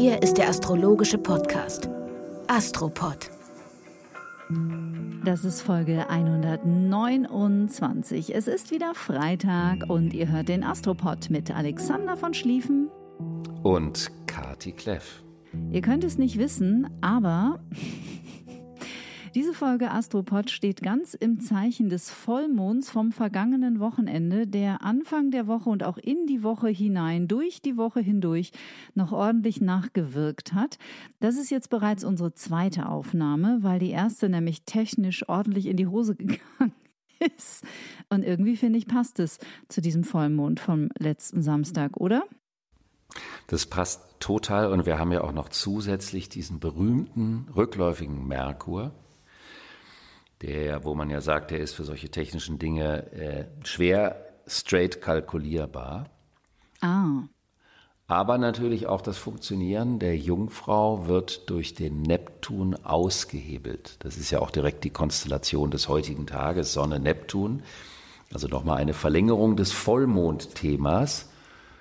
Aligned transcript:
Hier 0.00 0.22
ist 0.22 0.38
der 0.38 0.48
astrologische 0.48 1.18
Podcast 1.18 1.88
Astropod. 2.46 3.32
Das 5.24 5.44
ist 5.44 5.60
Folge 5.60 6.08
129. 6.08 8.32
Es 8.32 8.46
ist 8.46 8.70
wieder 8.70 8.94
Freitag 8.94 9.90
und 9.90 10.14
ihr 10.14 10.30
hört 10.30 10.50
den 10.50 10.62
Astropod 10.62 11.30
mit 11.30 11.50
Alexander 11.50 12.16
von 12.16 12.32
Schlieffen 12.32 12.90
und 13.64 14.12
Kati 14.28 14.70
Kleff. 14.70 15.24
Ihr 15.72 15.80
könnt 15.80 16.04
es 16.04 16.16
nicht 16.16 16.38
wissen, 16.38 16.88
aber 17.00 17.58
diese 19.38 19.54
Folge 19.54 19.92
Astropod 19.92 20.50
steht 20.50 20.82
ganz 20.82 21.14
im 21.14 21.38
Zeichen 21.38 21.88
des 21.88 22.10
Vollmonds 22.10 22.90
vom 22.90 23.12
vergangenen 23.12 23.78
Wochenende, 23.78 24.48
der 24.48 24.82
Anfang 24.82 25.30
der 25.30 25.46
Woche 25.46 25.70
und 25.70 25.84
auch 25.84 25.96
in 25.96 26.26
die 26.26 26.42
Woche 26.42 26.66
hinein, 26.70 27.28
durch 27.28 27.62
die 27.62 27.76
Woche 27.76 28.00
hindurch 28.00 28.50
noch 28.96 29.12
ordentlich 29.12 29.60
nachgewirkt 29.60 30.54
hat. 30.54 30.78
Das 31.20 31.36
ist 31.36 31.50
jetzt 31.50 31.70
bereits 31.70 32.02
unsere 32.02 32.34
zweite 32.34 32.88
Aufnahme, 32.88 33.58
weil 33.60 33.78
die 33.78 33.90
erste 33.90 34.28
nämlich 34.28 34.64
technisch 34.64 35.28
ordentlich 35.28 35.66
in 35.66 35.76
die 35.76 35.86
Hose 35.86 36.16
gegangen 36.16 36.74
ist. 37.36 37.62
Und 38.08 38.24
irgendwie 38.24 38.56
finde 38.56 38.80
ich, 38.80 38.88
passt 38.88 39.20
es 39.20 39.38
zu 39.68 39.80
diesem 39.80 40.02
Vollmond 40.02 40.58
vom 40.58 40.88
letzten 40.98 41.42
Samstag, 41.42 41.96
oder? 41.96 42.24
Das 43.46 43.66
passt 43.66 44.18
total 44.18 44.72
und 44.72 44.84
wir 44.84 44.98
haben 44.98 45.12
ja 45.12 45.22
auch 45.22 45.32
noch 45.32 45.48
zusätzlich 45.48 46.28
diesen 46.28 46.58
berühmten 46.58 47.46
rückläufigen 47.54 48.26
Merkur 48.26 48.90
der, 50.42 50.84
wo 50.84 50.94
man 50.94 51.10
ja 51.10 51.20
sagt, 51.20 51.50
der 51.50 51.58
ist 51.58 51.74
für 51.74 51.84
solche 51.84 52.10
technischen 52.10 52.58
Dinge 52.58 53.10
äh, 53.12 53.44
schwer 53.64 54.24
straight 54.46 55.00
kalkulierbar. 55.00 56.10
Ah. 56.80 57.22
Aber 58.06 58.38
natürlich 58.38 58.86
auch 58.86 59.02
das 59.02 59.18
Funktionieren 59.18 59.98
der 59.98 60.16
Jungfrau 60.16 61.08
wird 61.08 61.50
durch 61.50 61.74
den 61.74 62.00
Neptun 62.00 62.74
ausgehebelt. 62.74 63.96
Das 63.98 64.16
ist 64.16 64.30
ja 64.30 64.40
auch 64.40 64.50
direkt 64.50 64.84
die 64.84 64.90
Konstellation 64.90 65.70
des 65.70 65.88
heutigen 65.88 66.26
Tages, 66.26 66.72
Sonne 66.72 67.00
Neptun. 67.00 67.62
Also 68.32 68.48
nochmal 68.48 68.78
eine 68.78 68.94
Verlängerung 68.94 69.56
des 69.56 69.72
Vollmondthemas. 69.72 71.28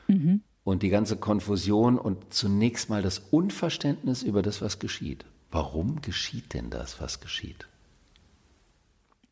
Mhm. 0.08 0.42
Und 0.66 0.84
die 0.84 0.90
ganze 0.90 1.16
Konfusion 1.16 1.98
und 1.98 2.34
zunächst 2.34 2.90
mal 2.90 3.02
das 3.02 3.20
Unverständnis 3.20 4.22
über 4.22 4.42
das, 4.42 4.62
was 4.62 4.80
geschieht. 4.80 5.26
Warum 5.50 6.02
geschieht 6.02 6.54
denn 6.54 6.70
das, 6.70 7.00
was 7.00 7.22
geschieht? 7.22 7.70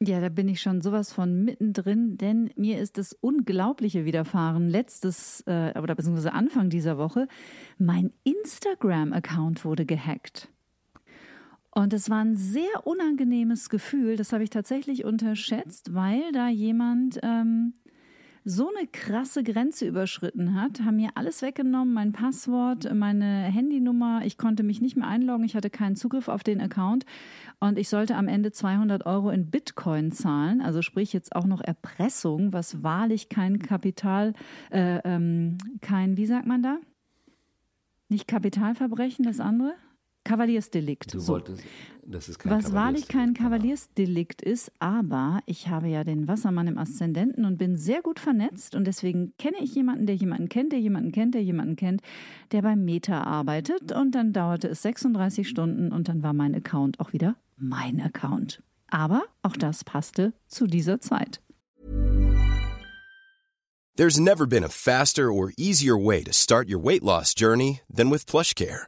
Ja, 0.01 0.19
da 0.19 0.27
bin 0.27 0.49
ich 0.49 0.61
schon 0.61 0.81
sowas 0.81 1.13
von 1.13 1.45
mittendrin, 1.45 2.17
denn 2.17 2.51
mir 2.57 2.81
ist 2.81 2.97
das 2.97 3.13
Unglaubliche 3.13 4.03
widerfahren. 4.03 4.67
Letztes 4.69 5.41
äh, 5.47 5.73
oder 5.79 5.95
beziehungsweise 5.95 6.33
Anfang 6.33 6.69
dieser 6.69 6.97
Woche, 6.97 7.27
mein 7.77 8.11
Instagram-Account 8.23 9.63
wurde 9.63 9.85
gehackt. 9.85 10.49
Und 11.71 11.93
es 11.93 12.09
war 12.09 12.23
ein 12.23 12.35
sehr 12.35 12.85
unangenehmes 12.85 13.69
Gefühl. 13.69 14.17
Das 14.17 14.33
habe 14.33 14.43
ich 14.43 14.49
tatsächlich 14.49 15.05
unterschätzt, 15.05 15.93
weil 15.93 16.31
da 16.33 16.49
jemand 16.49 17.19
ähm, 17.23 17.73
so 18.47 18.69
eine 18.69 18.85
krasse 18.85 19.43
Grenze 19.43 19.87
überschritten 19.87 20.53
hat, 20.53 20.81
haben 20.81 20.97
mir 20.97 21.09
alles 21.15 21.41
weggenommen, 21.41 21.95
mein 21.95 22.11
Passwort, 22.11 22.93
meine 22.93 23.25
Handynummer, 23.25 24.21
ich 24.23 24.37
konnte 24.37 24.61
mich 24.61 24.81
nicht 24.81 24.95
mehr 24.95 25.07
einloggen, 25.07 25.45
ich 25.45 25.55
hatte 25.55 25.71
keinen 25.71 25.95
Zugriff 25.95 26.27
auf 26.27 26.43
den 26.43 26.61
Account 26.61 27.05
und 27.59 27.79
ich 27.79 27.89
sollte 27.89 28.15
am 28.15 28.27
Ende 28.27 28.51
200 28.51 29.07
Euro 29.07 29.31
in 29.31 29.49
Bitcoin 29.49 30.11
zahlen, 30.11 30.61
also 30.61 30.83
sprich 30.83 31.11
jetzt 31.11 31.35
auch 31.35 31.45
noch 31.45 31.59
Erpressung, 31.59 32.53
was 32.53 32.83
wahrlich 32.83 33.29
kein 33.29 33.57
Kapital, 33.57 34.33
äh, 34.71 34.99
ähm, 35.03 35.57
kein, 35.81 36.15
wie 36.15 36.27
sagt 36.27 36.45
man 36.45 36.61
da? 36.61 36.77
Nicht 38.09 38.27
Kapitalverbrechen, 38.27 39.25
das 39.25 39.39
andere? 39.39 39.73
Kavaliersdelikt. 40.25 41.13
Du 41.13 41.19
so. 41.19 41.33
wolltest, 41.33 41.63
das 42.03 42.27
ist 42.27 42.39
kein 42.39 42.51
Was 42.51 42.73
wahrlich 42.73 43.07
kein 43.07 43.33
Kavaliersdelikt 43.33 44.41
ist, 44.41 44.71
aber 44.79 45.39
ich 45.45 45.69
habe 45.69 45.87
ja 45.87 46.03
den 46.03 46.27
Wassermann 46.27 46.67
im 46.67 46.77
Aszendenten 46.77 47.45
und 47.45 47.57
bin 47.57 47.77
sehr 47.77 48.01
gut 48.01 48.19
vernetzt 48.19 48.75
und 48.75 48.85
deswegen 48.85 49.33
kenne 49.37 49.57
ich 49.61 49.73
jemanden, 49.73 50.05
der 50.05 50.15
jemanden 50.15 50.49
kennt, 50.49 50.73
der 50.73 50.79
jemanden 50.79 51.11
kennt, 51.11 51.33
der 51.35 51.43
jemanden 51.43 51.75
kennt, 51.77 52.01
der 52.51 52.61
beim 52.61 52.83
Meta 52.83 53.23
arbeitet 53.23 53.91
und 53.91 54.13
dann 54.13 54.33
dauerte 54.33 54.67
es 54.67 54.81
36 54.81 55.47
Stunden 55.47 55.91
und 55.91 56.09
dann 56.09 56.21
war 56.21 56.33
mein 56.33 56.53
Account 56.53 56.99
auch 56.99 57.13
wieder 57.13 57.35
mein 57.55 58.01
Account. 58.01 58.61
Aber 58.87 59.23
auch 59.41 59.55
das 59.55 59.83
passte 59.83 60.33
zu 60.47 60.67
dieser 60.67 60.99
Zeit. 60.99 61.41
There's 63.97 64.19
never 64.19 64.45
been 64.45 64.63
a 64.65 64.69
faster 64.69 65.31
or 65.31 65.53
easier 65.57 65.95
way 65.95 66.21
to 66.23 66.33
start 66.33 66.69
your 66.69 66.83
weight 66.83 67.01
loss 67.01 67.33
journey 67.33 67.79
than 67.89 68.11
with 68.11 68.25
PlushCare. 68.25 68.87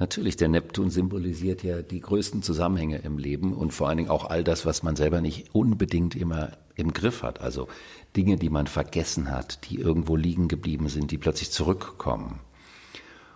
Natürlich, 0.00 0.36
der 0.36 0.48
Neptun 0.48 0.88
symbolisiert 0.88 1.62
ja 1.62 1.82
die 1.82 2.00
größten 2.00 2.42
Zusammenhänge 2.42 2.98
im 3.00 3.18
Leben 3.18 3.52
und 3.52 3.74
vor 3.74 3.86
allen 3.86 3.98
Dingen 3.98 4.08
auch 4.08 4.30
all 4.30 4.42
das, 4.42 4.64
was 4.64 4.82
man 4.82 4.96
selber 4.96 5.20
nicht 5.20 5.54
unbedingt 5.54 6.16
immer 6.16 6.52
im 6.74 6.94
Griff 6.94 7.22
hat. 7.22 7.42
Also 7.42 7.68
Dinge, 8.16 8.36
die 8.36 8.48
man 8.48 8.66
vergessen 8.66 9.30
hat, 9.30 9.68
die 9.68 9.76
irgendwo 9.76 10.16
liegen 10.16 10.48
geblieben 10.48 10.88
sind, 10.88 11.10
die 11.10 11.18
plötzlich 11.18 11.50
zurückkommen. 11.50 12.40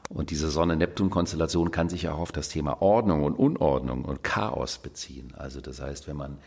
Und 0.08 0.30
diese 0.30 0.50
Sonne-Neptun-Konstellation 0.50 1.70
kann 1.70 1.90
sich 1.90 2.08
auch 2.08 2.18
auf 2.18 2.32
das 2.32 2.48
Thema 2.48 2.80
Ordnung 2.80 3.24
und 3.24 3.34
Unordnung 3.34 4.06
und 4.06 4.24
Chaos 4.24 4.78
beziehen. 4.78 5.34
Also 5.36 5.60
das 5.60 5.82
heißt, 5.82 6.08
wenn 6.08 6.16
man 6.16 6.38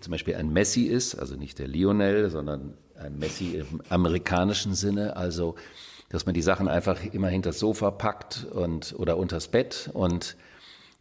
zum 0.00 0.12
Beispiel 0.12 0.36
ein 0.36 0.52
Messi 0.52 0.84
ist, 0.84 1.16
also 1.16 1.34
nicht 1.34 1.58
der 1.58 1.66
Lionel, 1.66 2.30
sondern 2.30 2.74
ein 2.96 3.18
Messi 3.18 3.56
im 3.56 3.82
amerikanischen 3.88 4.74
Sinne, 4.74 5.16
also 5.16 5.56
dass 6.08 6.26
man 6.26 6.34
die 6.34 6.42
Sachen 6.42 6.68
einfach 6.68 7.04
immer 7.12 7.28
hinter 7.28 7.50
das 7.50 7.58
Sofa 7.58 7.90
packt 7.90 8.46
und 8.50 8.94
oder 8.98 9.16
unters 9.16 9.48
Bett 9.48 9.90
und 9.92 10.36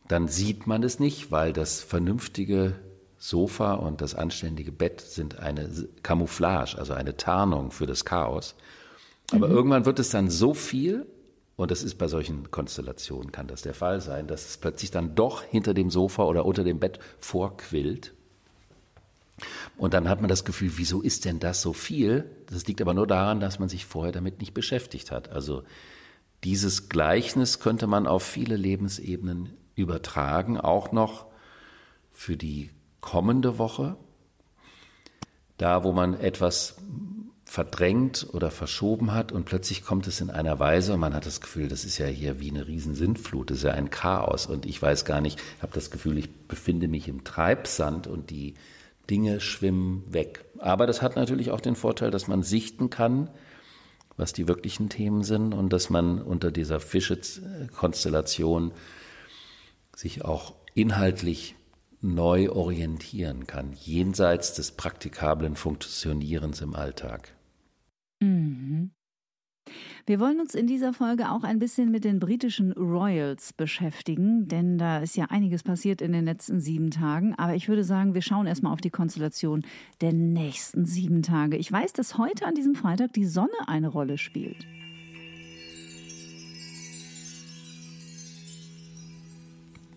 dann 0.07 0.27
sieht 0.27 0.67
man 0.67 0.83
es 0.83 0.99
nicht, 0.99 1.31
weil 1.31 1.53
das 1.53 1.81
vernünftige 1.81 2.75
Sofa 3.17 3.73
und 3.73 4.01
das 4.01 4.15
anständige 4.15 4.71
Bett 4.71 5.01
sind 5.01 5.39
eine 5.39 5.69
Camouflage, 6.03 6.77
also 6.77 6.93
eine 6.93 7.17
Tarnung 7.17 7.71
für 7.71 7.85
das 7.85 8.05
Chaos. 8.05 8.55
Aber 9.31 9.47
mhm. 9.47 9.55
irgendwann 9.55 9.85
wird 9.85 9.99
es 9.99 10.09
dann 10.09 10.29
so 10.29 10.53
viel, 10.53 11.05
und 11.55 11.71
das 11.71 11.83
ist 11.83 11.95
bei 11.95 12.07
solchen 12.07 12.51
Konstellationen, 12.51 13.31
kann 13.31 13.47
das 13.47 13.63
der 13.63 13.73
Fall 13.73 13.99
sein, 14.01 14.27
dass 14.27 14.47
es 14.47 14.57
plötzlich 14.57 14.91
dann 14.91 15.15
doch 15.15 15.43
hinter 15.43 15.73
dem 15.73 15.89
Sofa 15.89 16.23
oder 16.23 16.45
unter 16.45 16.63
dem 16.63 16.79
Bett 16.79 16.99
vorquillt. 17.19 18.13
Und 19.77 19.93
dann 19.93 20.09
hat 20.09 20.21
man 20.21 20.29
das 20.29 20.45
Gefühl, 20.45 20.71
wieso 20.75 21.01
ist 21.01 21.25
denn 21.25 21.39
das 21.39 21.61
so 21.61 21.73
viel? 21.73 22.29
Das 22.47 22.65
liegt 22.65 22.81
aber 22.81 22.93
nur 22.93 23.07
daran, 23.07 23.39
dass 23.39 23.59
man 23.59 23.69
sich 23.69 23.85
vorher 23.85 24.11
damit 24.11 24.39
nicht 24.39 24.53
beschäftigt 24.53 25.11
hat. 25.11 25.29
Also 25.29 25.63
dieses 26.43 26.89
Gleichnis 26.89 27.59
könnte 27.59 27.87
man 27.87 28.07
auf 28.07 28.23
viele 28.23 28.55
Lebensebenen 28.55 29.49
übertragen, 29.75 30.57
auch 30.59 30.91
noch 30.91 31.27
für 32.11 32.37
die 32.37 32.71
kommende 33.01 33.57
Woche. 33.57 33.95
Da, 35.57 35.83
wo 35.83 35.91
man 35.91 36.19
etwas 36.19 36.77
verdrängt 37.43 38.27
oder 38.33 38.51
verschoben 38.51 39.13
hat 39.13 39.31
und 39.31 39.45
plötzlich 39.45 39.83
kommt 39.83 40.05
es 40.05 40.19
in 40.19 40.29
einer 40.29 40.59
Weise 40.59 40.93
und 40.93 40.99
man 40.99 41.13
hat 41.13 41.25
das 41.25 41.39
Gefühl, 41.39 41.69
das 41.69 41.85
ist 41.85 41.97
ja 41.97 42.05
hier 42.05 42.39
wie 42.41 42.49
eine 42.49 42.67
Riesensintflut, 42.67 43.49
das 43.49 43.59
ist 43.59 43.63
ja 43.63 43.71
ein 43.71 43.89
Chaos 43.89 44.47
und 44.47 44.65
ich 44.65 44.81
weiß 44.81 45.05
gar 45.05 45.21
nicht, 45.21 45.39
habe 45.61 45.73
das 45.73 45.89
Gefühl, 45.89 46.17
ich 46.17 46.29
befinde 46.47 46.89
mich 46.89 47.07
im 47.07 47.23
Treibsand 47.23 48.05
und 48.05 48.29
die 48.31 48.55
Dinge 49.09 49.39
schwimmen 49.39 50.03
weg. 50.13 50.45
Aber 50.59 50.87
das 50.87 51.01
hat 51.01 51.15
natürlich 51.15 51.51
auch 51.51 51.61
den 51.61 51.75
Vorteil, 51.75 52.11
dass 52.11 52.27
man 52.27 52.43
sichten 52.43 52.89
kann, 52.89 53.29
was 54.17 54.33
die 54.33 54.47
wirklichen 54.47 54.89
Themen 54.89 55.23
sind 55.23 55.53
und 55.53 55.71
dass 55.71 55.89
man 55.89 56.21
unter 56.21 56.51
dieser 56.51 56.79
Fische-Konstellation 56.79 58.71
sich 59.95 60.25
auch 60.25 60.55
inhaltlich 60.73 61.55
neu 62.01 62.49
orientieren 62.49 63.47
kann, 63.47 63.73
jenseits 63.73 64.53
des 64.53 64.71
praktikablen 64.71 65.55
Funktionierens 65.55 66.61
im 66.61 66.75
Alltag. 66.75 67.33
Mhm. 68.19 68.91
Wir 70.07 70.19
wollen 70.21 70.39
uns 70.39 70.55
in 70.55 70.65
dieser 70.67 70.93
Folge 70.93 71.31
auch 71.31 71.43
ein 71.43 71.59
bisschen 71.59 71.91
mit 71.91 72.05
den 72.05 72.21
britischen 72.21 72.71
Royals 72.71 73.51
beschäftigen, 73.51 74.47
denn 74.47 74.77
da 74.77 74.99
ist 74.99 75.17
ja 75.17 75.25
einiges 75.25 75.63
passiert 75.63 76.01
in 76.01 76.13
den 76.13 76.23
letzten 76.23 76.61
sieben 76.61 76.91
Tagen. 76.91 77.35
Aber 77.35 77.55
ich 77.55 77.67
würde 77.67 77.83
sagen, 77.83 78.13
wir 78.13 78.21
schauen 78.21 78.47
erstmal 78.47 78.71
auf 78.71 78.79
die 78.79 78.89
Konstellation 78.89 79.65
der 79.99 80.13
nächsten 80.13 80.85
sieben 80.85 81.23
Tage. 81.23 81.57
Ich 81.57 81.69
weiß, 81.69 81.91
dass 81.91 82.17
heute 82.17 82.45
an 82.45 82.55
diesem 82.55 82.73
Freitag 82.73 83.11
die 83.11 83.25
Sonne 83.25 83.51
eine 83.65 83.89
Rolle 83.89 84.17
spielt. 84.17 84.65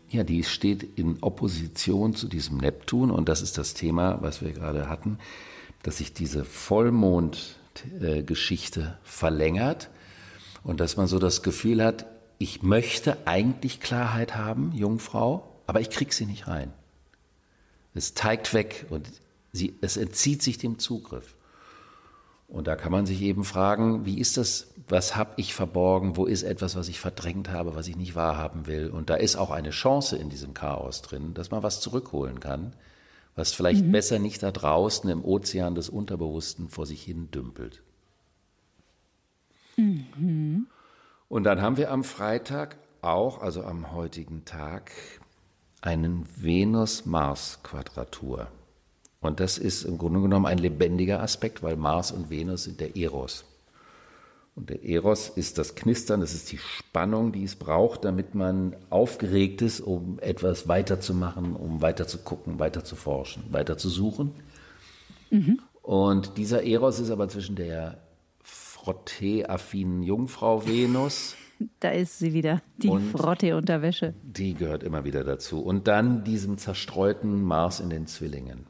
Ja, 0.08 0.24
die 0.24 0.42
steht 0.42 0.98
in 0.98 1.18
Opposition 1.20 2.16
zu 2.16 2.26
diesem 2.26 2.58
Neptun 2.58 3.12
und 3.12 3.28
das 3.28 3.42
ist 3.42 3.58
das 3.58 3.74
Thema, 3.74 4.20
was 4.22 4.42
wir 4.42 4.50
gerade 4.50 4.88
hatten, 4.88 5.18
dass 5.84 5.98
sich 5.98 6.12
diese 6.12 6.44
Vollmondgeschichte 6.44 8.98
verlängert 9.04 9.88
und 10.62 10.80
dass 10.80 10.96
man 10.96 11.06
so 11.06 11.18
das 11.18 11.42
Gefühl 11.42 11.82
hat, 11.82 12.06
ich 12.38 12.62
möchte 12.62 13.26
eigentlich 13.26 13.80
Klarheit 13.80 14.36
haben, 14.36 14.72
Jungfrau, 14.72 15.46
aber 15.66 15.80
ich 15.80 15.90
krieg 15.90 16.12
sie 16.12 16.26
nicht 16.26 16.48
rein. 16.48 16.72
Es 17.94 18.14
teigt 18.14 18.54
weg 18.54 18.86
und 18.90 19.08
sie, 19.52 19.76
es 19.80 19.96
entzieht 19.96 20.42
sich 20.42 20.58
dem 20.58 20.78
Zugriff. 20.78 21.34
Und 22.48 22.66
da 22.66 22.74
kann 22.74 22.90
man 22.90 23.06
sich 23.06 23.20
eben 23.22 23.44
fragen, 23.44 24.06
wie 24.06 24.18
ist 24.18 24.36
das, 24.36 24.68
was 24.88 25.14
habe 25.14 25.34
ich 25.36 25.54
verborgen, 25.54 26.16
wo 26.16 26.26
ist 26.26 26.42
etwas, 26.42 26.74
was 26.74 26.88
ich 26.88 26.98
verdrängt 26.98 27.48
habe, 27.48 27.76
was 27.76 27.86
ich 27.86 27.96
nicht 27.96 28.16
wahrhaben 28.16 28.66
will. 28.66 28.90
Und 28.90 29.08
da 29.08 29.14
ist 29.14 29.36
auch 29.36 29.50
eine 29.50 29.70
Chance 29.70 30.16
in 30.16 30.30
diesem 30.30 30.52
Chaos 30.52 31.02
drin, 31.02 31.32
dass 31.34 31.52
man 31.52 31.62
was 31.62 31.80
zurückholen 31.80 32.40
kann, 32.40 32.74
was 33.36 33.52
vielleicht 33.52 33.84
mhm. 33.84 33.92
besser 33.92 34.18
nicht 34.18 34.42
da 34.42 34.50
draußen 34.50 35.08
im 35.08 35.24
Ozean 35.24 35.76
des 35.76 35.88
Unterbewussten 35.88 36.68
vor 36.68 36.86
sich 36.86 37.02
hin 37.02 37.30
dümpelt. 37.30 37.82
Mhm. 39.80 40.66
Und 41.28 41.44
dann 41.44 41.62
haben 41.62 41.76
wir 41.76 41.90
am 41.90 42.04
Freitag 42.04 42.76
auch, 43.02 43.40
also 43.40 43.64
am 43.64 43.92
heutigen 43.92 44.44
Tag, 44.44 44.92
einen 45.80 46.26
Venus-Mars-Quadratur. 46.36 48.48
Und 49.20 49.40
das 49.40 49.58
ist 49.58 49.82
im 49.84 49.98
Grunde 49.98 50.20
genommen 50.20 50.46
ein 50.46 50.58
lebendiger 50.58 51.22
Aspekt, 51.22 51.62
weil 51.62 51.76
Mars 51.76 52.10
und 52.10 52.30
Venus 52.30 52.64
sind 52.64 52.80
der 52.80 52.96
Eros. 52.96 53.44
Und 54.56 54.70
der 54.70 54.84
Eros 54.84 55.28
ist 55.28 55.58
das 55.58 55.74
Knistern, 55.74 56.20
das 56.20 56.34
ist 56.34 56.52
die 56.52 56.58
Spannung, 56.58 57.32
die 57.32 57.44
es 57.44 57.54
braucht, 57.54 58.04
damit 58.04 58.34
man 58.34 58.76
aufgeregt 58.90 59.62
ist, 59.62 59.80
um 59.80 60.18
etwas 60.20 60.68
weiterzumachen, 60.68 61.54
um 61.54 61.80
weiter 61.80 62.06
zu 62.06 62.18
gucken, 62.18 62.58
weiter 62.58 62.84
zu 62.84 62.96
forschen, 62.96 63.44
weiter 63.52 63.78
zu 63.78 63.88
suchen. 63.88 64.32
Mhm. 65.30 65.60
Und 65.82 66.36
dieser 66.36 66.64
Eros 66.64 66.98
ist 66.98 67.10
aber 67.10 67.28
zwischen 67.28 67.56
der 67.56 67.98
Frottee-affinen 68.80 70.02
Jungfrau 70.02 70.66
Venus. 70.66 71.36
Da 71.80 71.90
ist 71.90 72.18
sie 72.18 72.32
wieder, 72.32 72.62
die 72.78 72.88
Frottee-Unterwäsche. 73.12 74.14
Die 74.22 74.54
gehört 74.54 74.82
immer 74.82 75.04
wieder 75.04 75.22
dazu. 75.24 75.60
Und 75.60 75.86
dann 75.86 76.24
diesem 76.24 76.56
zerstreuten 76.56 77.42
Mars 77.42 77.80
in 77.80 77.90
den 77.90 78.06
Zwillingen. 78.06 78.66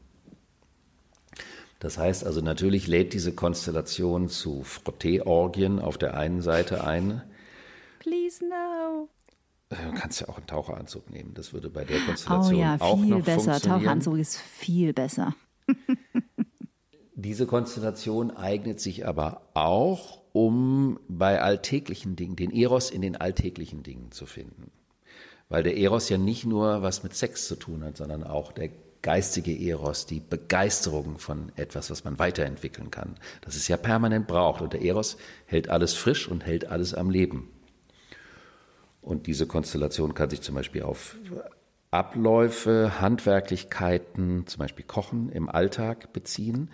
Das 1.78 1.96
heißt 1.96 2.26
also, 2.26 2.40
natürlich 2.40 2.88
lädt 2.88 3.12
diese 3.12 3.32
Konstellation 3.32 4.28
zu 4.28 4.64
Frottee-Orgien 4.64 5.78
auf 5.78 5.96
der 5.96 6.16
einen 6.16 6.42
Seite 6.42 6.84
ein. 6.84 7.22
Please 8.00 8.44
no. 8.44 9.08
Du 9.68 9.76
kannst 9.94 10.20
ja 10.20 10.28
auch 10.28 10.38
einen 10.38 10.48
Taucheranzug 10.48 11.08
nehmen. 11.10 11.32
Das 11.34 11.52
würde 11.52 11.70
bei 11.70 11.84
der 11.84 12.00
Konstellation 12.00 12.54
oh 12.54 12.58
ja, 12.58 12.76
auch 12.80 13.00
viel 13.00 13.10
noch 13.10 13.24
besser. 13.24 13.52
funktionieren. 13.52 13.80
Taucheranzug 13.80 14.18
ist 14.18 14.36
viel 14.36 14.92
besser. 14.92 15.36
Diese 17.22 17.46
Konstellation 17.46 18.30
eignet 18.30 18.80
sich 18.80 19.06
aber 19.06 19.42
auch, 19.52 20.22
um 20.32 20.98
bei 21.06 21.42
alltäglichen 21.42 22.16
Dingen, 22.16 22.34
den 22.34 22.50
Eros 22.50 22.90
in 22.90 23.02
den 23.02 23.14
alltäglichen 23.14 23.82
Dingen 23.82 24.10
zu 24.10 24.24
finden. 24.24 24.70
Weil 25.50 25.62
der 25.62 25.76
Eros 25.76 26.08
ja 26.08 26.16
nicht 26.16 26.46
nur 26.46 26.80
was 26.80 27.02
mit 27.02 27.14
Sex 27.14 27.46
zu 27.46 27.56
tun 27.56 27.84
hat, 27.84 27.98
sondern 27.98 28.24
auch 28.24 28.52
der 28.52 28.70
geistige 29.02 29.52
Eros, 29.52 30.06
die 30.06 30.20
Begeisterung 30.20 31.18
von 31.18 31.52
etwas, 31.56 31.90
was 31.90 32.04
man 32.04 32.18
weiterentwickeln 32.18 32.90
kann, 32.90 33.16
das 33.42 33.54
es 33.54 33.68
ja 33.68 33.76
permanent 33.76 34.26
braucht. 34.26 34.62
Und 34.62 34.72
der 34.72 34.80
Eros 34.80 35.18
hält 35.44 35.68
alles 35.68 35.92
frisch 35.92 36.26
und 36.26 36.46
hält 36.46 36.66
alles 36.66 36.94
am 36.94 37.10
Leben. 37.10 37.50
Und 39.02 39.26
diese 39.26 39.46
Konstellation 39.46 40.14
kann 40.14 40.30
sich 40.30 40.40
zum 40.40 40.54
Beispiel 40.54 40.84
auf 40.84 41.16
Abläufe, 41.90 42.98
Handwerklichkeiten, 42.98 44.46
zum 44.46 44.60
Beispiel 44.60 44.86
Kochen 44.86 45.28
im 45.30 45.50
Alltag 45.50 46.14
beziehen, 46.14 46.70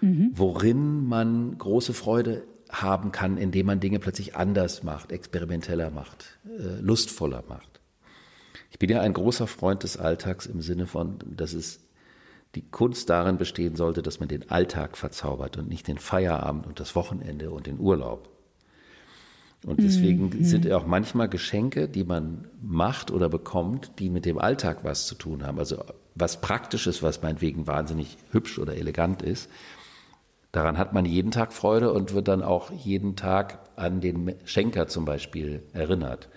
mhm. 0.00 0.30
worin 0.34 1.06
man 1.06 1.56
große 1.58 1.92
Freude 1.92 2.44
haben 2.70 3.12
kann, 3.12 3.38
indem 3.38 3.66
man 3.66 3.80
Dinge 3.80 3.98
plötzlich 3.98 4.36
anders 4.36 4.82
macht, 4.82 5.12
experimenteller 5.12 5.90
macht, 5.90 6.38
äh, 6.46 6.80
lustvoller 6.80 7.42
macht. 7.48 7.80
Ich 8.70 8.78
bin 8.78 8.90
ja 8.90 9.00
ein 9.00 9.14
großer 9.14 9.46
Freund 9.46 9.82
des 9.82 9.96
Alltags 9.96 10.46
im 10.46 10.60
Sinne 10.60 10.86
von, 10.86 11.18
dass 11.24 11.54
es 11.54 11.80
die 12.54 12.62
Kunst 12.62 13.10
darin 13.10 13.38
bestehen 13.38 13.76
sollte, 13.76 14.02
dass 14.02 14.20
man 14.20 14.28
den 14.28 14.50
Alltag 14.50 14.96
verzaubert 14.96 15.56
und 15.56 15.68
nicht 15.68 15.88
den 15.88 15.98
Feierabend 15.98 16.66
und 16.66 16.80
das 16.80 16.94
Wochenende 16.94 17.50
und 17.50 17.66
den 17.66 17.78
Urlaub. 17.78 18.28
Und 19.66 19.82
deswegen 19.82 20.30
mhm. 20.30 20.44
sind 20.44 20.64
ja 20.64 20.76
auch 20.76 20.86
manchmal 20.86 21.28
Geschenke, 21.28 21.88
die 21.88 22.04
man 22.04 22.46
macht 22.62 23.10
oder 23.10 23.28
bekommt, 23.28 23.92
die 23.98 24.08
mit 24.08 24.24
dem 24.24 24.38
Alltag 24.38 24.84
was 24.84 25.06
zu 25.06 25.16
tun 25.16 25.44
haben. 25.44 25.58
Also 25.58 25.84
was 26.14 26.40
Praktisches, 26.40 27.02
was 27.02 27.22
meinetwegen 27.22 27.66
wahnsinnig 27.66 28.16
hübsch 28.30 28.58
oder 28.58 28.76
elegant 28.76 29.22
ist. 29.22 29.50
Daran 30.52 30.78
hat 30.78 30.92
man 30.92 31.04
jeden 31.04 31.30
Tag 31.30 31.52
Freude 31.52 31.92
und 31.92 32.14
wird 32.14 32.28
dann 32.28 32.42
auch 32.42 32.70
jeden 32.70 33.16
Tag 33.16 33.58
an 33.76 34.00
den 34.00 34.34
Schenker 34.44 34.88
zum 34.88 35.04
Beispiel 35.04 35.62
erinnert. 35.72 36.28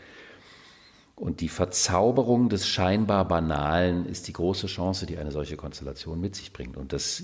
Und 1.15 1.39
die 1.39 1.49
Verzauberung 1.49 2.49
des 2.49 2.67
scheinbar 2.67 3.27
Banalen 3.27 4.05
ist 4.05 4.27
die 4.27 4.33
große 4.33 4.67
Chance, 4.67 5.05
die 5.05 5.17
eine 5.17 5.31
solche 5.31 5.55
Konstellation 5.55 6.19
mit 6.19 6.35
sich 6.35 6.51
bringt. 6.51 6.77
Und 6.77 6.93
das 6.93 7.23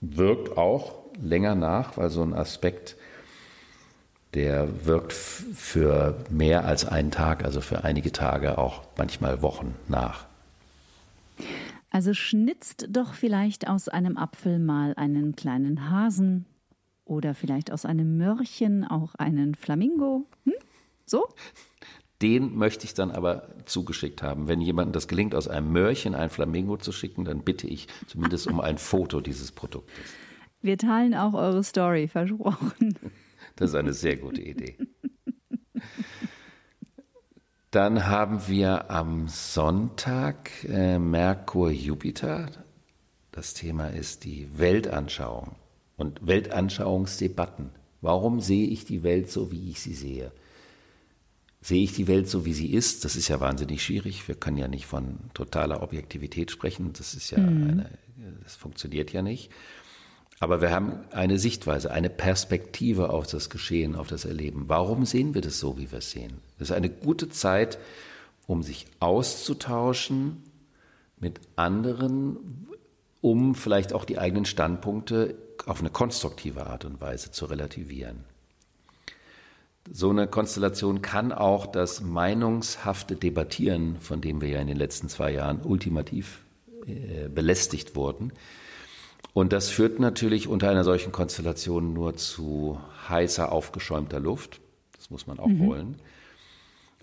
wirkt 0.00 0.56
auch 0.56 0.94
länger 1.20 1.54
nach, 1.54 1.96
weil 1.96 2.10
so 2.10 2.22
ein 2.22 2.34
Aspekt, 2.34 2.96
der 4.34 4.84
wirkt 4.86 5.12
für 5.12 6.18
mehr 6.30 6.66
als 6.66 6.84
einen 6.84 7.10
Tag, 7.10 7.44
also 7.44 7.60
für 7.60 7.84
einige 7.84 8.12
Tage, 8.12 8.58
auch 8.58 8.82
manchmal 8.96 9.42
Wochen 9.42 9.74
nach. 9.88 10.26
Also 11.90 12.14
schnitzt 12.14 12.88
doch 12.90 13.14
vielleicht 13.14 13.68
aus 13.68 13.88
einem 13.88 14.16
Apfel 14.16 14.58
mal 14.58 14.94
einen 14.96 15.34
kleinen 15.34 15.90
Hasen 15.90 16.46
oder 17.04 17.34
vielleicht 17.34 17.72
aus 17.72 17.84
einem 17.84 18.18
Mörchen 18.18 18.84
auch 18.84 19.14
einen 19.14 19.54
Flamingo. 19.54 20.26
Hm? 20.44 20.54
So? 21.06 21.26
Den 22.20 22.56
möchte 22.56 22.84
ich 22.84 22.94
dann 22.94 23.10
aber 23.10 23.48
zugeschickt 23.64 24.22
haben. 24.22 24.48
Wenn 24.48 24.60
jemandem 24.60 24.92
das 24.92 25.08
gelingt, 25.08 25.34
aus 25.34 25.48
einem 25.48 25.72
Mörchen 25.72 26.14
ein 26.14 26.30
Flamingo 26.30 26.76
zu 26.76 26.92
schicken, 26.92 27.24
dann 27.24 27.42
bitte 27.42 27.66
ich 27.66 27.86
zumindest 28.06 28.48
um 28.48 28.60
ein 28.60 28.76
Foto 28.76 29.20
dieses 29.20 29.52
Produktes. 29.52 29.94
Wir 30.60 30.76
teilen 30.76 31.14
auch 31.14 31.34
eure 31.34 31.62
Story, 31.62 32.08
versprochen. 32.08 32.98
Das 33.54 33.70
ist 33.70 33.76
eine 33.76 33.92
sehr 33.92 34.16
gute 34.16 34.42
Idee. 34.42 34.76
Dann 37.70 38.06
haben 38.06 38.48
wir 38.48 38.90
am 38.90 39.28
Sonntag 39.28 40.50
äh, 40.64 40.98
Merkur-Jupiter. 40.98 42.50
Das 43.30 43.52
Thema 43.52 43.88
ist 43.88 44.24
die 44.24 44.48
Weltanschauung 44.56 45.54
und 45.98 46.26
Weltanschauungsdebatten. 46.26 47.70
Warum 48.00 48.40
sehe 48.40 48.66
ich 48.68 48.86
die 48.86 49.02
Welt 49.02 49.30
so, 49.30 49.52
wie 49.52 49.70
ich 49.70 49.80
sie 49.82 49.92
sehe? 49.92 50.32
Sehe 51.60 51.82
ich 51.82 51.92
die 51.92 52.08
Welt 52.08 52.28
so, 52.30 52.46
wie 52.46 52.54
sie 52.54 52.72
ist? 52.72 53.04
Das 53.04 53.16
ist 53.16 53.28
ja 53.28 53.38
wahnsinnig 53.38 53.84
schwierig. 53.84 54.26
Wir 54.28 54.36
können 54.36 54.56
ja 54.56 54.68
nicht 54.68 54.86
von 54.86 55.18
totaler 55.34 55.82
Objektivität 55.82 56.50
sprechen. 56.50 56.94
Das 56.94 57.12
ist 57.12 57.30
ja 57.30 57.38
mhm. 57.38 57.68
eine, 57.68 57.90
das 58.44 58.56
funktioniert 58.56 59.12
ja 59.12 59.20
nicht. 59.20 59.50
Aber 60.40 60.60
wir 60.60 60.70
haben 60.70 61.00
eine 61.10 61.38
Sichtweise, 61.38 61.90
eine 61.90 62.10
Perspektive 62.10 63.10
auf 63.10 63.26
das 63.26 63.50
Geschehen, 63.50 63.96
auf 63.96 64.06
das 64.06 64.24
Erleben. 64.24 64.64
Warum 64.68 65.04
sehen 65.04 65.34
wir 65.34 65.40
das 65.40 65.58
so, 65.58 65.78
wie 65.78 65.90
wir 65.90 65.98
es 65.98 66.12
sehen? 66.12 66.38
Das 66.58 66.70
ist 66.70 66.76
eine 66.76 66.90
gute 66.90 67.28
Zeit, 67.28 67.78
um 68.46 68.62
sich 68.62 68.86
auszutauschen 69.00 70.44
mit 71.18 71.40
anderen, 71.56 72.68
um 73.20 73.56
vielleicht 73.56 73.92
auch 73.92 74.04
die 74.04 74.18
eigenen 74.18 74.44
Standpunkte 74.44 75.34
auf 75.66 75.80
eine 75.80 75.90
konstruktive 75.90 76.66
Art 76.66 76.84
und 76.84 77.00
Weise 77.00 77.32
zu 77.32 77.46
relativieren 77.46 78.24
so 79.92 80.10
eine 80.10 80.26
Konstellation 80.26 81.02
kann 81.02 81.32
auch 81.32 81.66
das 81.66 82.00
meinungshafte 82.00 83.16
Debattieren, 83.16 83.96
von 84.00 84.20
dem 84.20 84.40
wir 84.40 84.48
ja 84.48 84.60
in 84.60 84.66
den 84.66 84.76
letzten 84.76 85.08
zwei 85.08 85.32
Jahren 85.32 85.60
ultimativ 85.62 86.40
äh, 86.86 87.28
belästigt 87.28 87.96
wurden. 87.96 88.32
Und 89.34 89.52
das 89.52 89.70
führt 89.70 90.00
natürlich 90.00 90.48
unter 90.48 90.70
einer 90.70 90.84
solchen 90.84 91.12
Konstellation 91.12 91.92
nur 91.92 92.16
zu 92.16 92.80
heißer, 93.08 93.52
aufgeschäumter 93.52 94.20
Luft. 94.20 94.60
Das 94.96 95.10
muss 95.10 95.26
man 95.26 95.38
auch 95.38 95.46
mhm. 95.46 95.66
wollen. 95.66 95.96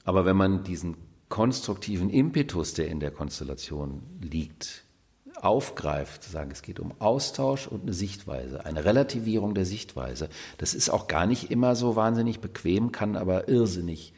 Aber 0.04 0.26
wenn 0.26 0.38
man 0.38 0.64
diesen 0.64 0.98
konstruktiven 1.30 2.10
Impetus, 2.10 2.74
der 2.74 2.88
in 2.88 3.00
der 3.00 3.12
Konstellation 3.12 4.04
liegt, 4.22 4.84
aufgreift, 5.42 6.24
zu 6.24 6.32
sagen, 6.32 6.52
es 6.52 6.62
geht 6.62 6.80
um 6.80 6.94
Austausch 7.00 7.68
und 7.68 7.84
eine 7.84 7.94
Sichtweise, 7.94 8.66
eine 8.66 8.86
Relativierung 8.86 9.54
der 9.54 9.66
Sichtweise. 9.66 10.30
Das 10.58 10.74
ist 10.74 10.90
auch 10.90 11.08
gar 11.08 11.26
nicht 11.26 11.52
immer 11.52 11.76
so 11.76 11.96
wahnsinnig 11.96 12.40
bequem, 12.40 12.92
kann 12.92 13.16
aber 13.16 13.48
irrsinnig 13.50 14.14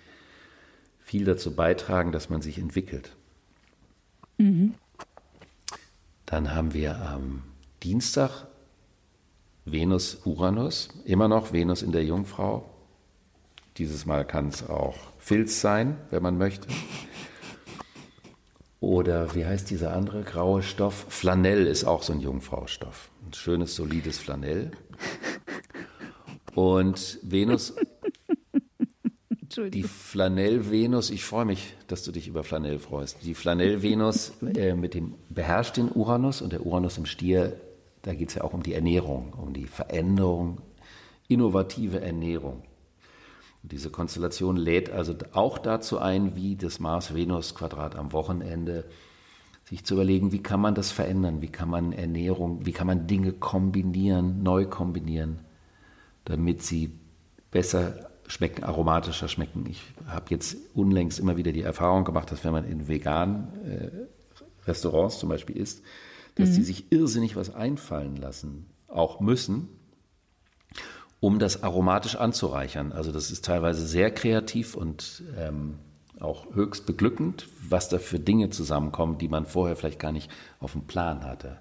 viel 0.99 1.25
dazu 1.25 1.55
beitragen, 1.55 2.11
dass 2.11 2.29
man 2.29 2.41
sich 2.41 2.57
entwickelt. 2.59 3.15
Mhm. 4.37 4.75
Dann 6.25 6.53
haben 6.53 6.73
wir 6.73 6.97
am 7.01 7.43
Dienstag 7.83 8.47
Venus-Uranus, 9.65 10.89
immer 11.05 11.27
noch 11.27 11.53
Venus 11.53 11.81
in 11.81 11.91
der 11.91 12.03
Jungfrau. 12.03 12.69
Dieses 13.77 14.05
Mal 14.05 14.25
kann 14.25 14.47
es 14.47 14.67
auch 14.67 14.95
Filz 15.17 15.61
sein, 15.61 15.97
wenn 16.09 16.23
man 16.23 16.37
möchte. 16.37 16.67
Oder 18.79 19.35
wie 19.35 19.45
heißt 19.45 19.69
dieser 19.69 19.93
andere 19.93 20.23
graue 20.23 20.63
Stoff? 20.63 21.05
Flanell 21.09 21.67
ist 21.67 21.83
auch 21.83 22.03
so 22.03 22.13
ein 22.13 22.19
Jungfraustoff. 22.19 23.09
Ein 23.25 23.33
schönes, 23.33 23.75
solides 23.75 24.17
Flanell. 24.17 24.71
Und 26.55 27.19
Venus, 27.21 27.75
die 29.57 29.83
Flanell-Venus, 29.83 31.09
ich 31.09 31.23
freue 31.23 31.45
mich, 31.45 31.73
dass 31.87 32.03
du 32.03 32.11
dich 32.11 32.27
über 32.27 32.43
Flanell 32.43 32.79
freust. 32.79 33.17
Die 33.23 33.33
Flanell-Venus 33.33 34.33
äh, 34.55 34.73
mit 34.73 34.93
dem 34.93 35.15
beherrscht 35.29 35.77
den 35.77 35.91
Uranus 35.91 36.41
und 36.41 36.53
der 36.53 36.65
Uranus 36.65 36.97
im 36.97 37.05
Stier, 37.05 37.59
da 38.07 38.13
geht 38.13 38.29
es 38.29 38.35
ja 38.35 38.43
auch 38.43 38.53
um 38.53 38.63
die 38.63 38.73
Ernährung, 38.73 39.33
um 39.33 39.53
die 39.53 39.65
Veränderung, 39.65 40.61
innovative 41.27 41.99
Ernährung. 41.99 42.63
Und 43.61 43.71
diese 43.73 43.89
Konstellation 43.89 44.55
lädt 44.55 44.89
also 44.89 45.13
auch 45.33 45.57
dazu 45.57 45.99
ein, 45.99 46.35
wie 46.35 46.55
das 46.55 46.79
Mars-Venus-Quadrat 46.79 47.97
am 47.97 48.13
Wochenende, 48.13 48.85
sich 49.65 49.83
zu 49.83 49.95
überlegen, 49.95 50.31
wie 50.31 50.41
kann 50.41 50.61
man 50.61 50.73
das 50.73 50.91
verändern, 50.91 51.41
wie 51.41 51.49
kann 51.49 51.69
man 51.69 51.91
Ernährung, 51.91 52.65
wie 52.65 52.71
kann 52.71 52.87
man 52.87 53.07
Dinge 53.07 53.33
kombinieren, 53.33 54.41
neu 54.41 54.65
kombinieren, 54.65 55.41
damit 56.23 56.61
sie 56.61 56.97
besser 57.51 58.09
schmecken, 58.27 58.63
aromatischer 58.63 59.27
schmecken. 59.27 59.65
Ich 59.69 59.81
habe 60.07 60.27
jetzt 60.29 60.55
unlängst 60.73 61.19
immer 61.19 61.35
wieder 61.35 61.51
die 61.51 61.63
Erfahrung 61.63 62.05
gemacht, 62.05 62.31
dass 62.31 62.45
wenn 62.45 62.53
man 62.53 62.63
in 62.63 62.87
veganen 62.87 63.47
äh, 63.65 64.65
Restaurants 64.65 65.19
zum 65.19 65.27
Beispiel 65.27 65.57
isst, 65.57 65.83
dass 66.37 66.49
mhm. 66.49 66.55
die 66.55 66.63
sich 66.63 66.91
irrsinnig 66.91 67.35
was 67.35 67.53
einfallen 67.53 68.15
lassen, 68.15 68.65
auch 68.87 69.19
müssen, 69.19 69.69
um 71.19 71.39
das 71.39 71.63
aromatisch 71.63 72.15
anzureichern. 72.15 72.91
Also 72.91 73.11
das 73.11 73.31
ist 73.31 73.45
teilweise 73.45 73.85
sehr 73.85 74.11
kreativ 74.11 74.75
und 74.75 75.23
ähm, 75.37 75.75
auch 76.19 76.53
höchst 76.53 76.85
beglückend, 76.85 77.47
was 77.67 77.89
da 77.89 77.99
für 77.99 78.19
Dinge 78.19 78.49
zusammenkommen, 78.49 79.17
die 79.17 79.27
man 79.27 79.45
vorher 79.45 79.75
vielleicht 79.75 79.99
gar 79.99 80.11
nicht 80.11 80.29
auf 80.59 80.73
dem 80.73 80.83
Plan 80.83 81.23
hatte. 81.25 81.59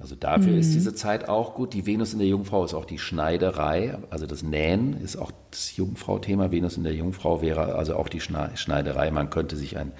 Also 0.00 0.16
dafür 0.16 0.52
mhm. 0.52 0.58
ist 0.58 0.74
diese 0.74 0.94
Zeit 0.94 1.28
auch 1.28 1.54
gut. 1.54 1.72
Die 1.72 1.86
Venus 1.86 2.12
in 2.12 2.18
der 2.18 2.28
Jungfrau 2.28 2.64
ist 2.64 2.74
auch 2.74 2.84
die 2.84 2.98
Schneiderei, 2.98 3.96
also 4.10 4.26
das 4.26 4.42
Nähen 4.42 5.00
ist 5.00 5.16
auch 5.16 5.30
das 5.50 5.76
Jungfrau-Thema. 5.76 6.50
Venus 6.50 6.76
in 6.76 6.82
der 6.82 6.94
Jungfrau 6.94 7.42
wäre 7.42 7.76
also 7.76 7.94
auch 7.94 8.08
die 8.08 8.20
Schneiderei. 8.20 9.10
Man 9.10 9.30
könnte 9.30 9.56
sich 9.56 9.76
ein 9.76 9.92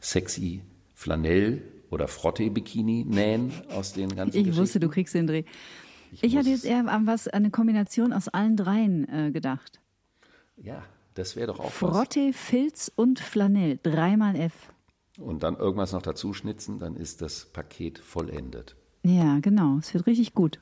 sexy 0.00 0.62
Flanell 0.94 1.62
oder 1.92 2.08
Frotte-Bikini 2.08 3.04
nähen 3.06 3.52
aus 3.70 3.92
den 3.92 4.16
ganzen 4.16 4.38
Ich 4.38 4.56
wusste, 4.56 4.80
du 4.80 4.88
kriegst 4.88 5.14
den 5.14 5.26
Dreh. 5.26 5.44
Ich, 6.10 6.24
ich 6.24 6.36
hatte 6.36 6.48
jetzt 6.48 6.64
eher 6.64 6.86
an 6.88 7.06
was, 7.06 7.28
eine 7.28 7.50
Kombination 7.50 8.12
aus 8.12 8.28
allen 8.28 8.56
dreien 8.56 9.08
äh, 9.08 9.30
gedacht. 9.30 9.80
Ja, 10.56 10.82
das 11.14 11.36
wäre 11.36 11.48
doch 11.48 11.60
auch 11.60 11.70
Frotte, 11.70 12.28
was. 12.28 12.36
Filz 12.36 12.92
und 12.94 13.20
Flanell, 13.20 13.78
dreimal 13.82 14.36
F. 14.36 14.72
Und 15.18 15.42
dann 15.42 15.56
irgendwas 15.56 15.92
noch 15.92 16.02
dazu 16.02 16.32
schnitzen, 16.32 16.78
dann 16.78 16.96
ist 16.96 17.20
das 17.20 17.44
Paket 17.44 17.98
vollendet. 17.98 18.74
Ja, 19.02 19.38
genau. 19.40 19.78
Es 19.78 19.92
wird 19.92 20.06
richtig 20.06 20.34
gut. 20.34 20.60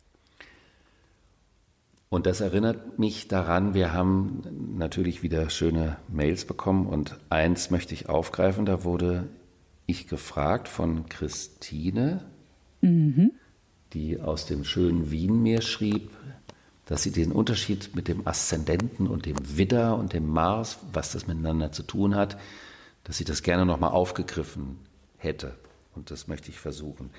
Und 2.08 2.26
das 2.26 2.40
erinnert 2.40 2.98
mich 2.98 3.28
daran, 3.28 3.72
wir 3.72 3.92
haben 3.92 4.42
natürlich 4.76 5.22
wieder 5.22 5.48
schöne 5.48 5.96
Mails 6.08 6.44
bekommen 6.44 6.86
und 6.86 7.16
eins 7.28 7.70
möchte 7.70 7.94
ich 7.94 8.08
aufgreifen, 8.08 8.66
da 8.66 8.82
wurde 8.82 9.28
ich 9.90 10.08
gefragt 10.08 10.68
von 10.68 11.08
Christine, 11.08 12.24
mhm. 12.80 13.32
die 13.92 14.20
aus 14.20 14.46
dem 14.46 14.64
schönen 14.64 15.10
Wien 15.10 15.42
mir 15.42 15.62
schrieb, 15.62 16.10
dass 16.86 17.04
sie 17.04 17.12
den 17.12 17.30
Unterschied 17.30 17.94
mit 17.94 18.08
dem 18.08 18.26
Aszendenten 18.26 19.06
und 19.06 19.26
dem 19.26 19.36
Widder 19.56 19.96
und 19.96 20.12
dem 20.12 20.26
Mars, 20.26 20.78
was 20.92 21.12
das 21.12 21.26
miteinander 21.26 21.70
zu 21.70 21.84
tun 21.84 22.16
hat, 22.16 22.36
dass 23.04 23.16
sie 23.16 23.24
das 23.24 23.42
gerne 23.42 23.64
nochmal 23.64 23.90
aufgegriffen 23.90 24.78
hätte. 25.16 25.54
Und 25.94 26.10
das 26.10 26.26
möchte 26.26 26.50
ich 26.50 26.58
versuchen. 26.58 27.10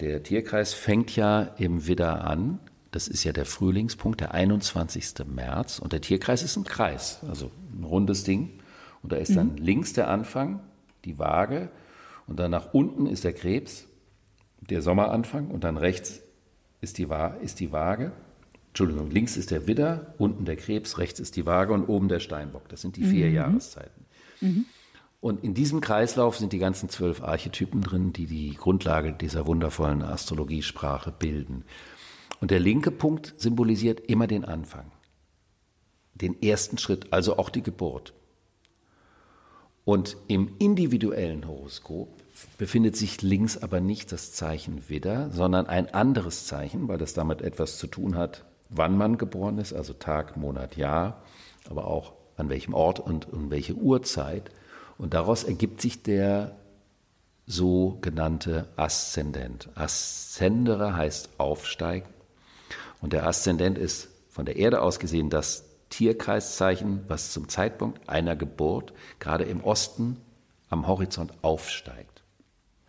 Der 0.00 0.22
Tierkreis 0.22 0.74
fängt 0.74 1.16
ja 1.16 1.42
im 1.42 1.86
Widder 1.86 2.24
an. 2.24 2.60
Das 2.90 3.08
ist 3.08 3.24
ja 3.24 3.32
der 3.32 3.46
Frühlingspunkt, 3.46 4.20
der 4.20 4.32
21. 4.32 5.26
März. 5.26 5.78
Und 5.78 5.92
der 5.92 6.00
Tierkreis 6.00 6.42
ist 6.42 6.56
ein 6.56 6.64
Kreis, 6.64 7.20
also 7.26 7.50
ein 7.72 7.84
rundes 7.84 8.24
Ding. 8.24 8.60
Und 9.02 9.12
da 9.12 9.16
ist 9.16 9.30
mhm. 9.30 9.34
dann 9.34 9.56
links 9.56 9.92
der 9.92 10.08
Anfang, 10.08 10.60
die 11.08 11.18
Waage. 11.18 11.70
Und 12.26 12.38
dann 12.38 12.50
nach 12.50 12.74
unten 12.74 13.06
ist 13.06 13.24
der 13.24 13.32
Krebs, 13.32 13.86
der 14.60 14.82
Sommeranfang. 14.82 15.48
Und 15.48 15.64
dann 15.64 15.76
rechts 15.76 16.20
ist 16.80 16.98
die, 16.98 17.08
Wa 17.08 17.28
ist 17.28 17.60
die 17.60 17.72
Waage. 17.72 18.12
Entschuldigung, 18.68 19.10
links 19.10 19.36
ist 19.36 19.50
der 19.50 19.66
Widder, 19.66 20.14
unten 20.18 20.44
der 20.44 20.56
Krebs, 20.56 20.98
rechts 20.98 21.18
ist 21.18 21.36
die 21.36 21.46
Waage 21.46 21.72
und 21.72 21.88
oben 21.88 22.08
der 22.08 22.20
Steinbock. 22.20 22.68
Das 22.68 22.80
sind 22.82 22.96
die 22.96 23.04
vier 23.04 23.26
mhm. 23.26 23.34
Jahreszeiten. 23.34 24.04
Mhm. 24.40 24.66
Und 25.20 25.42
in 25.42 25.52
diesem 25.54 25.80
Kreislauf 25.80 26.36
sind 26.36 26.52
die 26.52 26.58
ganzen 26.58 26.88
zwölf 26.88 27.22
Archetypen 27.22 27.80
drin, 27.80 28.12
die 28.12 28.26
die 28.26 28.54
Grundlage 28.54 29.12
dieser 29.12 29.46
wundervollen 29.46 30.02
Astrologiesprache 30.02 31.10
bilden. 31.10 31.64
Und 32.40 32.52
der 32.52 32.60
linke 32.60 32.92
Punkt 32.92 33.34
symbolisiert 33.36 34.00
immer 34.00 34.28
den 34.28 34.44
Anfang, 34.44 34.92
den 36.14 36.40
ersten 36.40 36.78
Schritt, 36.78 37.12
also 37.12 37.36
auch 37.36 37.50
die 37.50 37.62
Geburt. 37.62 38.14
Und 39.88 40.18
im 40.26 40.54
individuellen 40.58 41.48
Horoskop 41.48 42.10
befindet 42.58 42.94
sich 42.94 43.22
links 43.22 43.56
aber 43.56 43.80
nicht 43.80 44.12
das 44.12 44.34
Zeichen 44.34 44.90
Widder, 44.90 45.30
sondern 45.30 45.64
ein 45.64 45.94
anderes 45.94 46.46
Zeichen, 46.46 46.88
weil 46.88 46.98
das 46.98 47.14
damit 47.14 47.40
etwas 47.40 47.78
zu 47.78 47.86
tun 47.86 48.14
hat, 48.14 48.44
wann 48.68 48.98
man 48.98 49.16
geboren 49.16 49.56
ist, 49.56 49.72
also 49.72 49.94
Tag, 49.94 50.36
Monat, 50.36 50.76
Jahr, 50.76 51.22
aber 51.70 51.86
auch 51.86 52.12
an 52.36 52.50
welchem 52.50 52.74
Ort 52.74 53.00
und 53.00 53.32
um 53.32 53.50
welche 53.50 53.76
Uhrzeit. 53.76 54.50
Und 54.98 55.14
daraus 55.14 55.42
ergibt 55.42 55.80
sich 55.80 56.02
der 56.02 56.54
sogenannte 57.46 58.68
Aszendent. 58.76 59.70
Aszendere 59.74 60.96
heißt 60.96 61.30
aufsteigen. 61.38 62.10
Und 63.00 63.14
der 63.14 63.26
Aszendent 63.26 63.78
ist 63.78 64.08
von 64.28 64.44
der 64.44 64.56
Erde 64.56 64.82
aus 64.82 64.98
gesehen 64.98 65.30
das 65.30 65.64
Tierkreiszeichen, 65.90 67.00
was 67.08 67.32
zum 67.32 67.48
Zeitpunkt 67.48 68.08
einer 68.08 68.36
Geburt 68.36 68.92
gerade 69.18 69.44
im 69.44 69.62
Osten 69.62 70.16
am 70.68 70.86
Horizont 70.86 71.32
aufsteigt. 71.42 72.22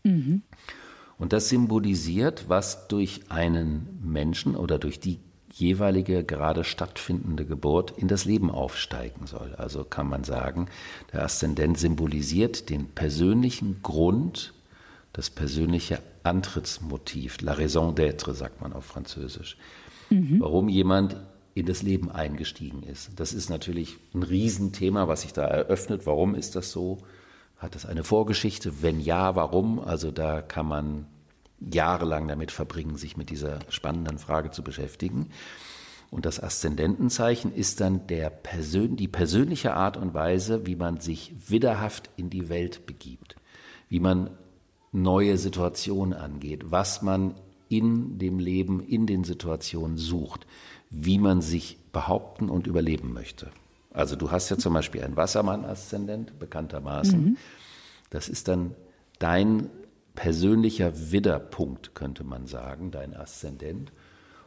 Mhm. 0.03 0.44
Und 1.18 1.34
das 1.34 1.50
symbolisiert, 1.50 2.46
was 2.48 2.88
durch 2.88 3.22
einen 3.29 4.00
Menschen 4.01 4.56
oder 4.56 4.79
durch 4.79 5.00
die 5.00 5.20
jeweilige 5.51 6.24
gerade 6.24 6.63
stattfindende 6.63 7.46
Geburt 7.46 7.91
in 7.98 8.08
das 8.08 8.25
Leben 8.25 8.50
aufsteigen 8.50 9.27
soll. 9.27 9.56
Also 9.56 9.84
kann 9.84 10.08
man 10.08 10.24
sagen, 10.24 10.68
der 11.12 11.24
Aszendent 11.24 11.77
symbolisiert 11.77 12.70
den 12.70 12.88
persönlichen 12.88 13.82
Grund, 13.82 14.53
das 15.12 15.29
persönliche 15.29 16.00
Antrittsmotiv, 16.24 17.41
la 17.41 17.53
raison 17.53 17.96
d'être, 17.96 18.34
sagt 18.34 18.62
man 18.62 18.74
auf 18.74 18.86
Französisch. 18.86 19.58
Mhm. 20.10 20.39
Warum 20.39 20.70
jemand 20.70 21.18
in 21.53 21.65
das 21.65 21.82
Leben 21.82 22.12
eingestiegen 22.12 22.84
ist. 22.84 23.12
Das 23.15 23.34
ist 23.34 23.50
natürlich 23.50 23.98
ein 24.13 24.24
Riesenthema, 24.24 25.08
was 25.08 25.22
sich 25.22 25.34
da 25.34 25.44
eröffnet. 25.46 26.06
Warum 26.06 26.36
ist 26.36 26.56
das 26.56 26.72
so? 26.72 27.00
Hat 27.58 27.75
das 27.75 27.86
eine 27.86 28.03
Vorgeschichte? 28.03 28.82
Wenn 28.82 29.00
ja, 29.00 29.36
warum? 29.36 29.79
Also 29.79 30.12
da 30.12 30.41
kann 30.41 30.68
man 30.68 31.08
jahrelang 31.60 32.27
damit 32.27 32.51
verbringen, 32.51 32.96
sich 32.96 33.18
mit 33.18 33.29
dieser 33.29 33.60
spannenden 33.70 34.18
Frage 34.18 34.51
zu 34.51 34.63
beschäftigen. 34.63 35.29
Und 36.12 36.25
das 36.25 36.41
Aszendentenzeichen 36.41 37.53
ist 37.53 37.82
dann 37.82 38.08
der 38.08 38.29
Persön 38.29 38.96
die 38.96 39.08
persönliche 39.08 39.74
Art 39.74 39.98
und 39.98 40.13
Weise, 40.13 40.65
wie 40.65 40.75
man 40.75 41.00
sich 41.00 41.34
widderhaft 41.48 42.10
in 42.18 42.29
die 42.29 42.50
Welt 42.50 42.86
begibt, 42.86 43.36
wie 43.89 44.00
man 44.00 44.32
neue 44.91 45.38
Situationen 45.38 46.13
angeht, 46.13 46.72
was 46.72 47.01
man 47.01 47.36
in 47.68 48.18
dem 48.18 48.39
Leben, 48.39 48.79
in 48.79 49.06
den 49.06 49.24
Situationen 49.24 49.98
sucht, 49.98 50.48
wie 50.89 51.19
man 51.19 51.41
sich 51.41 51.77
behaupten 51.91 52.50
und 52.50 52.67
überleben 52.67 53.13
möchte. 53.13 53.51
Also 53.91 54.15
du 54.15 54.31
hast 54.31 54.50
ja 54.50 54.58
zum 54.58 54.74
Beispiel 54.74 55.03
einen 55.03 55.17
Wassermann-Aszendent, 55.17 56.39
bekanntermaßen. 56.39 57.24
Mhm. 57.24 57.38
Das 58.10 58.29
ist 58.29 58.48
dann 58.48 58.75
dein 59.19 59.69
persönlicher 60.15 61.12
Widderpunkt, 61.12 61.96
könnte 61.96 62.24
man 62.24 62.46
sagen, 62.46 62.91
dein 62.91 63.15
Aszendent. 63.15 63.91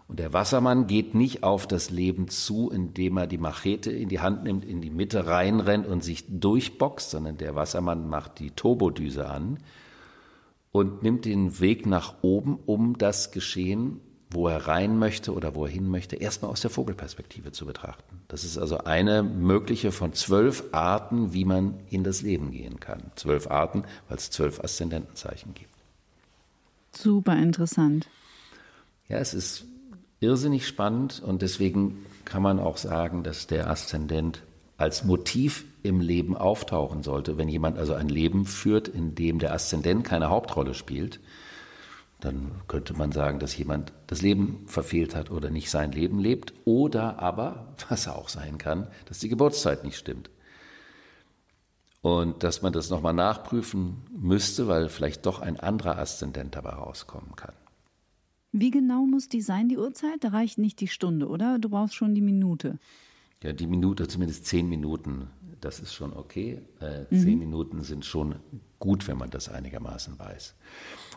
Und 0.09 0.19
der 0.19 0.33
Wassermann 0.33 0.87
geht 0.87 1.15
nicht 1.15 1.43
auf 1.43 1.67
das 1.67 1.91
Leben 1.91 2.29
zu, 2.29 2.71
indem 2.71 3.17
er 3.17 3.27
die 3.27 3.39
Machete 3.39 3.91
in 3.91 4.09
die 4.09 4.21
Hand 4.21 4.45
nimmt, 4.45 4.65
in 4.65 4.81
die 4.81 4.91
Mitte 4.91 5.27
reinrennt 5.27 5.87
und 5.87 6.05
sich 6.05 6.27
durchboxt, 6.29 7.11
sondern 7.11 7.39
der 7.39 7.55
Wassermann 7.55 8.09
macht 8.09 8.39
die 8.39 8.51
Turbodüse 8.51 9.29
an 9.29 9.59
und 10.71 11.03
nimmt 11.03 11.25
den 11.25 11.61
Weg 11.61 11.87
nach 11.87 12.17
oben, 12.23 12.59
um 12.67 12.99
das 12.99 13.31
Geschehen, 13.31 14.01
wo 14.33 14.49
er 14.49 14.67
rein 14.67 14.99
möchte 14.99 15.35
oder 15.35 15.55
wo 15.55 15.67
er 15.67 15.71
hin 15.71 15.89
möchte, 15.89 16.17
erstmal 16.17 16.51
aus 16.51 16.61
der 16.61 16.71
Vogelperspektive 16.71 17.53
zu 17.53 17.67
betrachten. 17.67 18.21
Das 18.29 18.45
ist 18.45 18.59
also 18.59 18.79
eine 18.79 19.23
mögliche 19.23 19.93
von 19.93 20.13
zwölf 20.13 20.65
Arten, 20.73 21.33
wie 21.33 21.45
man 21.45 21.75
in 21.91 22.05
das 22.05 22.23
Leben 22.23 22.51
gehen 22.51 22.81
kann. 22.81 23.03
Zwölf 23.17 23.51
Arten, 23.51 23.85
weil 24.09 24.17
es 24.17 24.31
zwölf 24.31 24.61
Aszendentenzeichen 24.61 25.55
gibt. 25.55 25.71
Super 26.95 27.37
interessant. 27.37 28.09
Ja, 29.09 29.19
es 29.19 29.35
ist 29.35 29.65
irrsinnig 30.21 30.67
spannend 30.67 31.23
und 31.25 31.43
deswegen 31.43 32.07
kann 32.25 32.43
man 32.43 32.59
auch 32.59 32.77
sagen, 32.77 33.23
dass 33.23 33.47
der 33.47 33.69
Aszendent 33.69 34.43
als 34.77 35.05
Motiv 35.05 35.65
im 35.83 36.01
Leben 36.01 36.37
auftauchen 36.37 37.03
sollte. 37.03 37.39
Wenn 37.39 37.49
jemand 37.49 37.79
also 37.79 37.95
ein 37.95 38.09
Leben 38.09 38.47
führt, 38.47 38.89
in 38.89 39.15
dem 39.15 39.39
der 39.39 39.53
Aszendent 39.53 40.05
keine 40.05 40.29
Hauptrolle 40.29 40.75
spielt, 40.75 41.21
dann 42.25 42.53
könnte 42.69 42.95
man 42.95 43.11
sagen, 43.11 43.41
dass 43.41 43.57
jemand 43.57 43.93
das 44.07 44.23
Leben 44.23 44.65
verfehlt 44.69 45.17
hat 45.17 45.31
oder 45.33 45.51
nicht 45.51 45.71
sein 45.71 45.91
Leben 45.91 46.21
lebt. 46.21 46.55
Oder 46.65 47.19
aber, 47.19 47.75
was 47.89 48.07
auch 48.09 48.29
sein 48.29 48.59
kann, 48.59 48.87
dass 49.07 49.19
die 49.19 49.29
Geburtszeit 49.29 49.85
nicht 49.85 49.97
stimmt. 49.97 50.31
Und 52.01 52.43
dass 52.43 52.63
man 52.63 52.73
das 52.73 52.91
nochmal 52.91 53.15
nachprüfen 53.15 54.03
müsste, 54.17 54.67
weil 54.69 54.89
vielleicht 54.89 55.27
doch 55.27 55.41
ein 55.41 55.59
anderer 55.59 55.99
Aszendent 55.99 56.57
dabei 56.57 56.71
rauskommen 56.71 57.37
kann. 57.37 57.55
Wie 58.53 58.71
genau 58.71 59.07
muss 59.07 59.29
die 59.29 59.41
sein, 59.41 59.69
die 59.69 59.79
Uhrzeit? 59.79 60.23
Da 60.23 60.29
reicht 60.29 60.59
nicht 60.59 60.81
die 60.81 60.89
Stunde, 60.89 61.29
oder? 61.29 61.59
Du 61.59 61.71
brauchst 61.71 61.95
schon 61.95 62.15
die 62.15 62.21
Minute. 62.21 62.79
Ja, 63.43 63.53
die 63.53 63.67
Minute, 63.67 64.07
zumindest 64.07 64.47
zehn 64.47 64.69
Minuten, 64.69 65.31
das 65.63 65.81
ist 65.81 65.95
schon 65.95 66.13
okay. 66.13 66.61
Äh, 66.81 67.07
zehn 67.11 67.35
mhm. 67.35 67.39
Minuten 67.39 67.83
sind 67.83 68.05
schon 68.05 68.37
gut, 68.79 69.07
wenn 69.09 69.17
man 69.17 69.31
das 69.31 69.49
einigermaßen 69.49 70.19
weiß. 70.19 70.55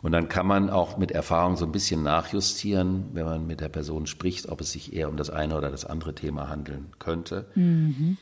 Und 0.02 0.12
dann 0.12 0.30
kann 0.30 0.46
man 0.46 0.70
auch 0.70 0.98
mit 0.98 1.12
Erfahrung 1.12 1.58
so 1.58 1.66
ein 1.66 1.72
bisschen 1.72 2.04
nachjustieren, 2.04 3.10
wenn 3.14 3.26
man 3.26 3.48
mit 3.48 3.60
der 3.60 3.70
Person 3.70 4.06
spricht, 4.06 4.50
ob 4.50 4.62
es 4.62 4.72
sich 4.72 4.94
eher 4.94 5.10
um 5.10 5.18
das 5.18 5.30
eine 5.30 5.58
oder 5.58 5.72
das 5.72 5.84
andere 5.84 6.14
Thema 6.14 6.48
handeln 6.48 6.88
könnte. 7.00 7.48
Mhm. 7.56 8.18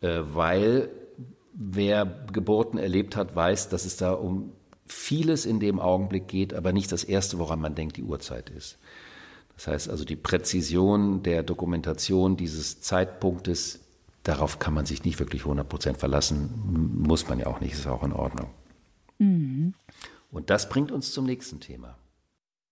Äh, 0.00 0.20
weil 0.32 0.90
wer 1.52 2.04
Geburten 2.32 2.78
erlebt 2.78 3.16
hat, 3.16 3.36
weiß, 3.36 3.68
dass 3.68 3.84
es 3.84 3.96
da 3.96 4.12
um 4.12 4.52
vieles 4.86 5.46
in 5.46 5.60
dem 5.60 5.78
Augenblick 5.78 6.26
geht, 6.26 6.52
aber 6.52 6.72
nicht 6.72 6.90
das 6.90 7.04
Erste, 7.04 7.38
woran 7.38 7.60
man 7.60 7.76
denkt, 7.76 7.96
die 7.96 8.02
Uhrzeit 8.02 8.50
ist. 8.50 8.78
Das 9.54 9.66
heißt 9.66 9.90
also, 9.90 10.04
die 10.04 10.16
Präzision 10.16 11.22
der 11.22 11.42
Dokumentation 11.42 12.36
dieses 12.36 12.80
Zeitpunktes, 12.80 13.80
darauf 14.22 14.58
kann 14.58 14.74
man 14.74 14.86
sich 14.86 15.04
nicht 15.04 15.18
wirklich 15.18 15.42
100 15.42 15.68
Prozent 15.68 15.98
verlassen, 15.98 16.98
muss 17.02 17.28
man 17.28 17.38
ja 17.38 17.46
auch 17.46 17.60
nicht, 17.60 17.74
ist 17.74 17.86
auch 17.86 18.02
in 18.02 18.12
Ordnung. 18.12 18.50
Mhm. 19.18 19.74
Und 20.30 20.50
das 20.50 20.68
bringt 20.68 20.92
uns 20.92 21.12
zum 21.12 21.26
nächsten 21.26 21.60
Thema. 21.60 21.96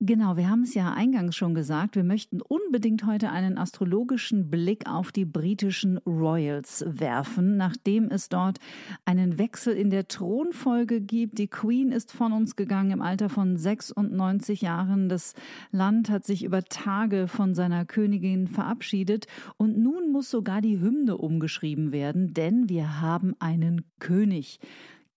Genau, 0.01 0.37
wir 0.37 0.49
haben 0.49 0.63
es 0.63 0.75
ja 0.75 0.93
eingangs 0.93 1.35
schon 1.35 1.57
gesagt, 1.57 1.97
wir 1.97 2.05
möchten 2.05 2.41
unbedingt 2.41 3.05
heute 3.05 3.31
einen 3.31 3.59
astrologischen 3.59 4.49
Blick 4.49 4.89
auf 4.89 5.11
die 5.11 5.25
britischen 5.25 5.99
Royals 6.07 6.85
werfen, 6.87 7.57
nachdem 7.57 8.09
es 8.09 8.29
dort 8.29 8.61
einen 9.05 9.39
Wechsel 9.39 9.75
in 9.75 9.91
der 9.91 10.07
Thronfolge 10.07 11.01
gibt. 11.01 11.39
Die 11.39 11.49
Queen 11.49 11.91
ist 11.91 12.13
von 12.13 12.33
uns 12.33 12.55
gegangen 12.55 12.93
im 12.93 13.03
Alter 13.03 13.29
von 13.29 13.57
96 13.57 14.61
Jahren. 14.61 15.09
Das 15.09 15.35
Land 15.73 16.11
hat 16.11 16.25
sich 16.25 16.45
über 16.45 16.63
Tage 16.63 17.27
von 17.27 17.57
seiner 17.57 17.85
Königin 17.85 18.47
verabschiedet 18.47 19.27
und 19.57 19.79
nun 19.79 20.13
muss 20.13 20.31
sogar 20.31 20.61
die 20.61 20.79
Hymne 20.79 21.17
umgeschrieben 21.17 21.91
werden, 21.91 22.35
denn 22.35 22.69
wir 22.69 23.01
haben 23.01 23.35
einen 23.41 23.83
König. 23.99 24.61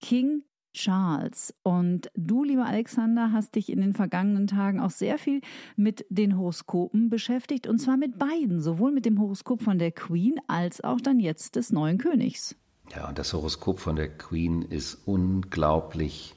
King 0.02 0.42
Charles. 0.74 1.54
Und 1.64 2.10
du, 2.16 2.44
lieber 2.44 2.66
Alexander, 2.66 3.32
hast 3.32 3.56
dich 3.56 3.70
in 3.70 3.82
den 3.82 3.94
vergangenen 3.94 4.48
Tagen 4.48 4.80
auch 4.80 4.92
sehr 4.92 5.18
viel 5.18 5.42
mit 5.76 6.06
den 6.10 6.38
Horoskopen 6.38 7.10
beschäftigt, 7.10 7.68
und 7.68 7.80
zwar 7.80 7.98
mit 7.98 8.18
beiden, 8.18 8.62
sowohl 8.62 8.92
mit 8.92 9.06
dem 9.06 9.20
Horoskop 9.20 9.62
von 9.62 9.80
der 9.80 9.92
Queen 9.92 10.36
als 10.48 10.84
auch 10.84 11.02
dann 11.02 11.20
jetzt 11.20 11.56
des 11.56 11.72
neuen 11.72 11.98
Königs. 11.98 12.56
Ja, 12.96 13.08
und 13.08 13.18
das 13.18 13.34
Horoskop 13.34 13.80
von 13.80 13.96
der 13.96 14.10
Queen 14.10 14.64
ist 14.64 15.00
unglaublich 15.06 16.36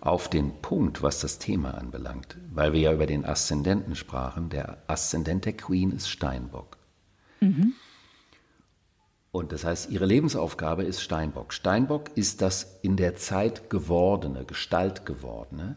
auf 0.00 0.28
den 0.28 0.52
Punkt, 0.60 1.02
was 1.02 1.20
das 1.20 1.38
Thema 1.38 1.72
anbelangt, 1.72 2.36
weil 2.52 2.72
wir 2.72 2.80
ja 2.80 2.92
über 2.92 3.06
den 3.06 3.24
Aszendenten 3.24 3.94
sprachen. 3.94 4.50
Der 4.50 4.78
Aszendent 4.86 5.46
der 5.46 5.54
Queen 5.54 5.90
ist 5.92 6.08
Steinbock. 6.08 6.76
Mhm. 7.40 7.72
Und 9.34 9.50
das 9.50 9.64
heißt, 9.64 9.90
ihre 9.90 10.06
Lebensaufgabe 10.06 10.84
ist 10.84 11.00
Steinbock. 11.00 11.52
Steinbock 11.52 12.16
ist 12.16 12.40
das 12.40 12.78
in 12.82 12.96
der 12.96 13.16
Zeit 13.16 13.68
gewordene, 13.68 14.44
Gestalt 14.44 15.06
gewordene 15.06 15.74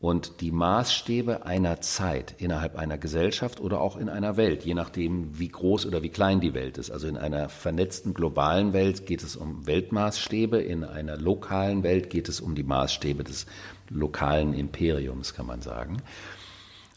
und 0.00 0.42
die 0.42 0.50
Maßstäbe 0.50 1.46
einer 1.46 1.80
Zeit 1.80 2.34
innerhalb 2.36 2.76
einer 2.76 2.98
Gesellschaft 2.98 3.58
oder 3.58 3.80
auch 3.80 3.96
in 3.96 4.10
einer 4.10 4.36
Welt, 4.36 4.66
je 4.66 4.74
nachdem, 4.74 5.38
wie 5.38 5.48
groß 5.48 5.86
oder 5.86 6.02
wie 6.02 6.10
klein 6.10 6.42
die 6.42 6.52
Welt 6.52 6.76
ist. 6.76 6.90
Also 6.90 7.08
in 7.08 7.16
einer 7.16 7.48
vernetzten 7.48 8.12
globalen 8.12 8.74
Welt 8.74 9.06
geht 9.06 9.22
es 9.22 9.34
um 9.34 9.66
Weltmaßstäbe, 9.66 10.60
in 10.60 10.84
einer 10.84 11.16
lokalen 11.16 11.82
Welt 11.82 12.10
geht 12.10 12.28
es 12.28 12.42
um 12.42 12.54
die 12.54 12.64
Maßstäbe 12.64 13.24
des 13.24 13.46
lokalen 13.88 14.52
Imperiums, 14.52 15.32
kann 15.32 15.46
man 15.46 15.62
sagen. 15.62 16.02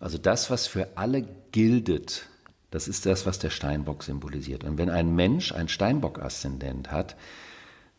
Also 0.02 0.18
das, 0.18 0.52
was 0.52 0.68
für 0.68 0.98
alle 0.98 1.26
gildet, 1.54 2.28
das 2.76 2.90
ist 2.90 3.06
das, 3.06 3.26
was 3.26 3.40
der 3.40 3.52
Steinbock 3.52 4.04
symbolisiert. 4.04 4.66
Und 4.66 4.78
wenn 4.78 4.90
ein 4.90 5.16
Mensch 5.16 5.54
ein 5.54 5.70
Steinbock-Aszendent 5.70 6.92
hat, 6.92 7.16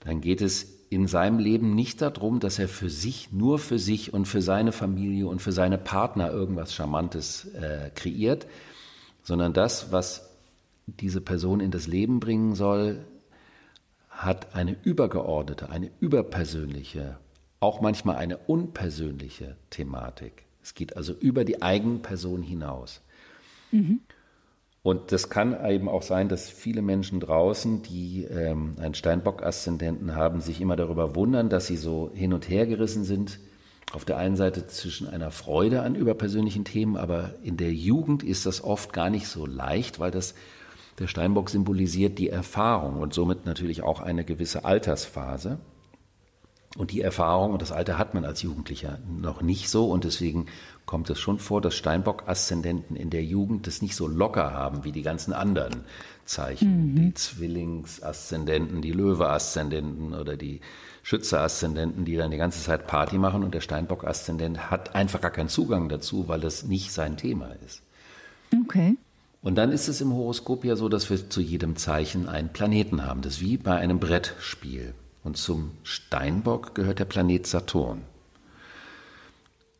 dann 0.00 0.20
geht 0.20 0.42
es 0.42 0.66
in 0.90 1.06
seinem 1.06 1.38
Leben 1.38 1.74
nicht 1.74 2.02
darum, 2.02 2.40
dass 2.40 2.58
er 2.58 2.68
für 2.68 2.90
sich, 2.90 3.32
nur 3.32 3.58
für 3.58 3.78
sich 3.78 4.12
und 4.12 4.26
für 4.26 4.42
seine 4.42 4.72
Familie 4.72 5.28
und 5.28 5.40
für 5.40 5.52
seine 5.52 5.78
Partner 5.78 6.30
irgendwas 6.30 6.74
Charmantes 6.74 7.46
äh, 7.54 7.88
kreiert, 7.94 8.46
sondern 9.22 9.54
das, 9.54 9.92
was 9.92 10.28
diese 10.86 11.22
Person 11.22 11.60
in 11.60 11.70
das 11.70 11.86
Leben 11.86 12.20
bringen 12.20 12.54
soll, 12.54 12.98
hat 14.10 14.54
eine 14.54 14.76
übergeordnete, 14.82 15.70
eine 15.70 15.90
überpersönliche, 16.00 17.16
auch 17.60 17.80
manchmal 17.80 18.16
eine 18.16 18.36
unpersönliche 18.36 19.56
Thematik. 19.70 20.44
Es 20.62 20.74
geht 20.74 20.98
also 20.98 21.14
über 21.14 21.46
die 21.46 21.62
Eigenperson 21.62 22.42
hinaus. 22.42 23.00
Mhm. 23.70 24.00
Und 24.86 25.10
das 25.10 25.28
kann 25.28 25.56
eben 25.68 25.88
auch 25.88 26.02
sein, 26.02 26.28
dass 26.28 26.48
viele 26.48 26.80
Menschen 26.80 27.18
draußen, 27.18 27.82
die 27.82 28.22
ähm, 28.22 28.76
einen 28.78 28.94
Steinbock-Aszendenten 28.94 30.14
haben, 30.14 30.40
sich 30.40 30.60
immer 30.60 30.76
darüber 30.76 31.16
wundern, 31.16 31.48
dass 31.48 31.66
sie 31.66 31.76
so 31.76 32.12
hin 32.14 32.32
und 32.32 32.48
her 32.48 32.68
gerissen 32.68 33.02
sind. 33.02 33.40
Auf 33.92 34.04
der 34.04 34.16
einen 34.16 34.36
Seite 34.36 34.68
zwischen 34.68 35.08
einer 35.08 35.32
Freude 35.32 35.82
an 35.82 35.96
überpersönlichen 35.96 36.64
Themen, 36.64 36.96
aber 36.96 37.34
in 37.42 37.56
der 37.56 37.72
Jugend 37.72 38.22
ist 38.22 38.46
das 38.46 38.62
oft 38.62 38.92
gar 38.92 39.10
nicht 39.10 39.26
so 39.26 39.44
leicht, 39.44 39.98
weil 39.98 40.12
das 40.12 40.36
der 41.00 41.08
Steinbock 41.08 41.50
symbolisiert 41.50 42.20
die 42.20 42.30
Erfahrung 42.30 43.00
und 43.00 43.12
somit 43.12 43.44
natürlich 43.44 43.82
auch 43.82 43.98
eine 43.98 44.24
gewisse 44.24 44.64
Altersphase. 44.64 45.58
Und 46.76 46.92
die 46.92 47.00
Erfahrung 47.00 47.52
und 47.52 47.62
das 47.62 47.72
Alter 47.72 47.96
hat 47.96 48.12
man 48.12 48.24
als 48.24 48.42
Jugendlicher 48.42 48.98
noch 49.08 49.40
nicht 49.40 49.70
so 49.70 49.90
und 49.90 50.04
deswegen 50.04 50.46
kommt 50.84 51.08
es 51.10 51.18
schon 51.18 51.38
vor, 51.38 51.60
dass 51.60 51.74
Steinbock-Aszendenten 51.74 52.96
in 52.96 53.10
der 53.10 53.24
Jugend 53.24 53.66
das 53.66 53.82
nicht 53.82 53.96
so 53.96 54.06
locker 54.06 54.52
haben 54.52 54.84
wie 54.84 54.92
die 54.92 55.02
ganzen 55.02 55.32
anderen 55.32 55.82
Zeichen. 56.26 56.92
Mhm. 56.92 56.96
Die 56.96 57.14
Zwillings-Aszendenten, 57.14 58.82
die 58.82 58.92
Löwe-Aszendenten 58.92 60.14
oder 60.14 60.36
die 60.36 60.60
Schütze-Aszendenten, 61.02 62.04
die 62.04 62.16
dann 62.16 62.30
die 62.30 62.36
ganze 62.36 62.62
Zeit 62.62 62.86
Party 62.86 63.16
machen 63.16 63.42
und 63.42 63.54
der 63.54 63.60
Steinbock-Aszendent 63.60 64.70
hat 64.70 64.94
einfach 64.94 65.20
gar 65.20 65.30
keinen 65.30 65.48
Zugang 65.48 65.88
dazu, 65.88 66.28
weil 66.28 66.40
das 66.40 66.64
nicht 66.64 66.92
sein 66.92 67.16
Thema 67.16 67.50
ist. 67.64 67.82
Okay. 68.62 68.96
Und 69.42 69.54
dann 69.54 69.70
ist 69.70 69.88
es 69.88 70.00
im 70.00 70.12
Horoskop 70.12 70.64
ja 70.64 70.76
so, 70.76 70.88
dass 70.88 71.08
wir 71.08 71.30
zu 71.30 71.40
jedem 71.40 71.76
Zeichen 71.76 72.28
einen 72.28 72.48
Planeten 72.48 73.04
haben. 73.06 73.22
Das 73.22 73.34
ist 73.34 73.40
wie 73.40 73.56
bei 73.56 73.76
einem 73.76 74.00
Brettspiel. 74.00 74.94
Und 75.26 75.36
zum 75.36 75.72
Steinbock 75.82 76.76
gehört 76.76 77.00
der 77.00 77.04
Planet 77.04 77.48
Saturn. 77.48 78.04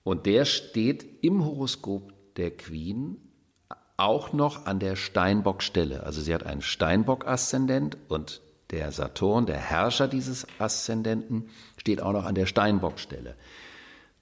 Und 0.02 0.26
der 0.26 0.44
steht 0.44 1.06
im 1.22 1.44
Horoskop 1.44 2.12
der 2.34 2.50
Queen 2.50 3.16
auch 3.96 4.32
noch 4.32 4.66
an 4.66 4.80
der 4.80 4.96
Steinbock-Stelle. 4.96 6.02
Also 6.02 6.20
sie 6.20 6.34
hat 6.34 6.44
einen 6.44 6.62
Steinbock-Aszendent 6.62 7.96
und 8.08 8.40
der 8.70 8.90
Saturn, 8.90 9.46
der 9.46 9.58
Herrscher 9.58 10.08
dieses 10.08 10.48
Aszendenten, 10.58 11.48
steht 11.76 12.02
auch 12.02 12.12
noch 12.12 12.24
an 12.24 12.34
der 12.34 12.46
Steinbock-Stelle. 12.46 13.36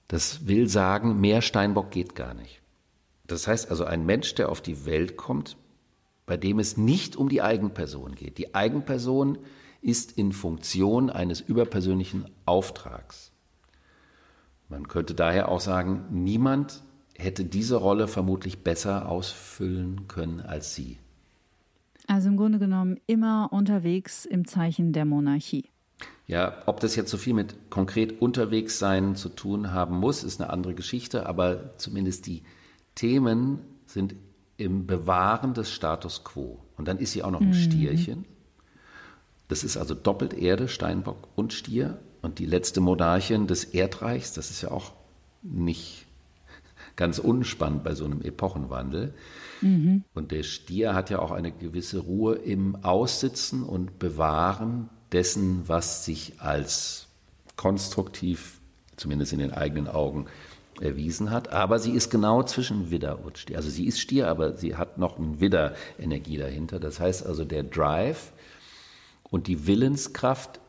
Das 0.07 0.45
will 0.45 0.69
sagen, 0.69 1.19
mehr 1.19 1.41
Steinbock 1.41 1.89
geht 1.89 2.13
gar 2.13 2.35
nicht. 2.35 2.61
Das 3.25 3.47
heißt 3.47 3.71
also, 3.71 3.83
ein 3.83 4.05
Mensch, 4.05 4.35
der 4.35 4.49
auf 4.49 4.61
die 4.61 4.85
Welt 4.85 5.17
kommt, 5.17 5.57
bei 6.27 6.37
dem 6.37 6.59
es 6.59 6.77
nicht 6.77 7.15
um 7.15 7.29
die 7.29 7.41
Eigenperson 7.41 8.13
geht. 8.13 8.37
Die 8.37 8.53
Eigenperson 8.53 9.39
ist 9.85 10.17
in 10.17 10.31
Funktion 10.31 11.11
eines 11.11 11.41
überpersönlichen 11.41 12.25
Auftrags. 12.45 13.31
Man 14.67 14.87
könnte 14.87 15.13
daher 15.13 15.49
auch 15.49 15.61
sagen, 15.61 16.05
niemand 16.09 16.81
hätte 17.15 17.45
diese 17.45 17.75
Rolle 17.75 18.07
vermutlich 18.07 18.63
besser 18.63 19.07
ausfüllen 19.07 20.07
können 20.07 20.41
als 20.41 20.73
sie. 20.73 20.97
Also 22.07 22.29
im 22.29 22.37
Grunde 22.37 22.57
genommen 22.57 22.99
immer 23.05 23.49
unterwegs 23.51 24.25
im 24.25 24.47
Zeichen 24.47 24.91
der 24.91 25.05
Monarchie. 25.05 25.69
Ja, 26.27 26.63
ob 26.65 26.79
das 26.79 26.95
jetzt 26.95 27.11
so 27.11 27.17
viel 27.17 27.35
mit 27.35 27.69
konkret 27.69 28.21
unterwegs 28.21 28.79
sein 28.79 29.15
zu 29.15 29.29
tun 29.29 29.71
haben 29.71 29.97
muss, 29.97 30.23
ist 30.23 30.41
eine 30.41 30.49
andere 30.49 30.73
Geschichte, 30.73 31.27
aber 31.27 31.77
zumindest 31.77 32.25
die 32.25 32.41
Themen 32.95 33.59
sind 33.85 34.15
im 34.57 34.87
Bewahren 34.87 35.53
des 35.53 35.71
Status 35.71 36.23
quo. 36.23 36.59
Und 36.75 36.87
dann 36.87 36.97
ist 36.97 37.11
sie 37.11 37.21
auch 37.21 37.31
noch 37.31 37.41
ein 37.41 37.49
mhm. 37.49 37.53
Stierchen. 37.53 38.25
Das 39.47 39.63
ist 39.63 39.77
also 39.77 39.93
doppelt 39.93 40.33
Erde, 40.33 40.67
Steinbock 40.67 41.27
und 41.35 41.53
Stier. 41.53 41.99
Und 42.21 42.39
die 42.39 42.45
letzte 42.45 42.81
Monarchin 42.81 43.45
des 43.45 43.63
Erdreichs, 43.65 44.33
das 44.33 44.49
ist 44.49 44.61
ja 44.61 44.71
auch 44.71 44.93
nicht, 45.43 46.05
ganz 46.95 47.19
unspannend 47.19 47.83
bei 47.83 47.93
so 47.93 48.05
einem 48.05 48.21
Epochenwandel. 48.21 49.13
Mhm. 49.61 50.03
Und 50.13 50.31
der 50.31 50.43
Stier 50.43 50.93
hat 50.93 51.09
ja 51.09 51.19
auch 51.19 51.31
eine 51.31 51.51
gewisse 51.51 51.99
Ruhe 51.99 52.35
im 52.35 52.83
Aussitzen 52.83 53.63
und 53.63 53.99
Bewahren 53.99 54.89
dessen, 55.11 55.67
was 55.67 56.05
sich 56.05 56.39
als 56.39 57.07
konstruktiv, 57.55 58.59
zumindest 58.97 59.33
in 59.33 59.39
den 59.39 59.53
eigenen 59.53 59.87
Augen, 59.87 60.25
erwiesen 60.81 61.31
hat. 61.31 61.53
Aber 61.53 61.79
sie 61.79 61.91
ist 61.91 62.09
genau 62.09 62.43
zwischen 62.43 62.91
Widder 62.91 63.23
und 63.23 63.37
Stier. 63.37 63.57
Also 63.57 63.69
sie 63.69 63.85
ist 63.85 63.99
Stier, 63.99 64.27
aber 64.27 64.57
sie 64.57 64.75
hat 64.75 64.97
noch 64.97 65.17
eine 65.17 65.39
Widder-Energie 65.39 66.37
dahinter. 66.37 66.79
Das 66.79 66.99
heißt 66.99 67.25
also, 67.25 67.45
der 67.45 67.63
Drive 67.63 68.33
und 69.29 69.47
die 69.47 69.67
Willenskraft 69.67 70.59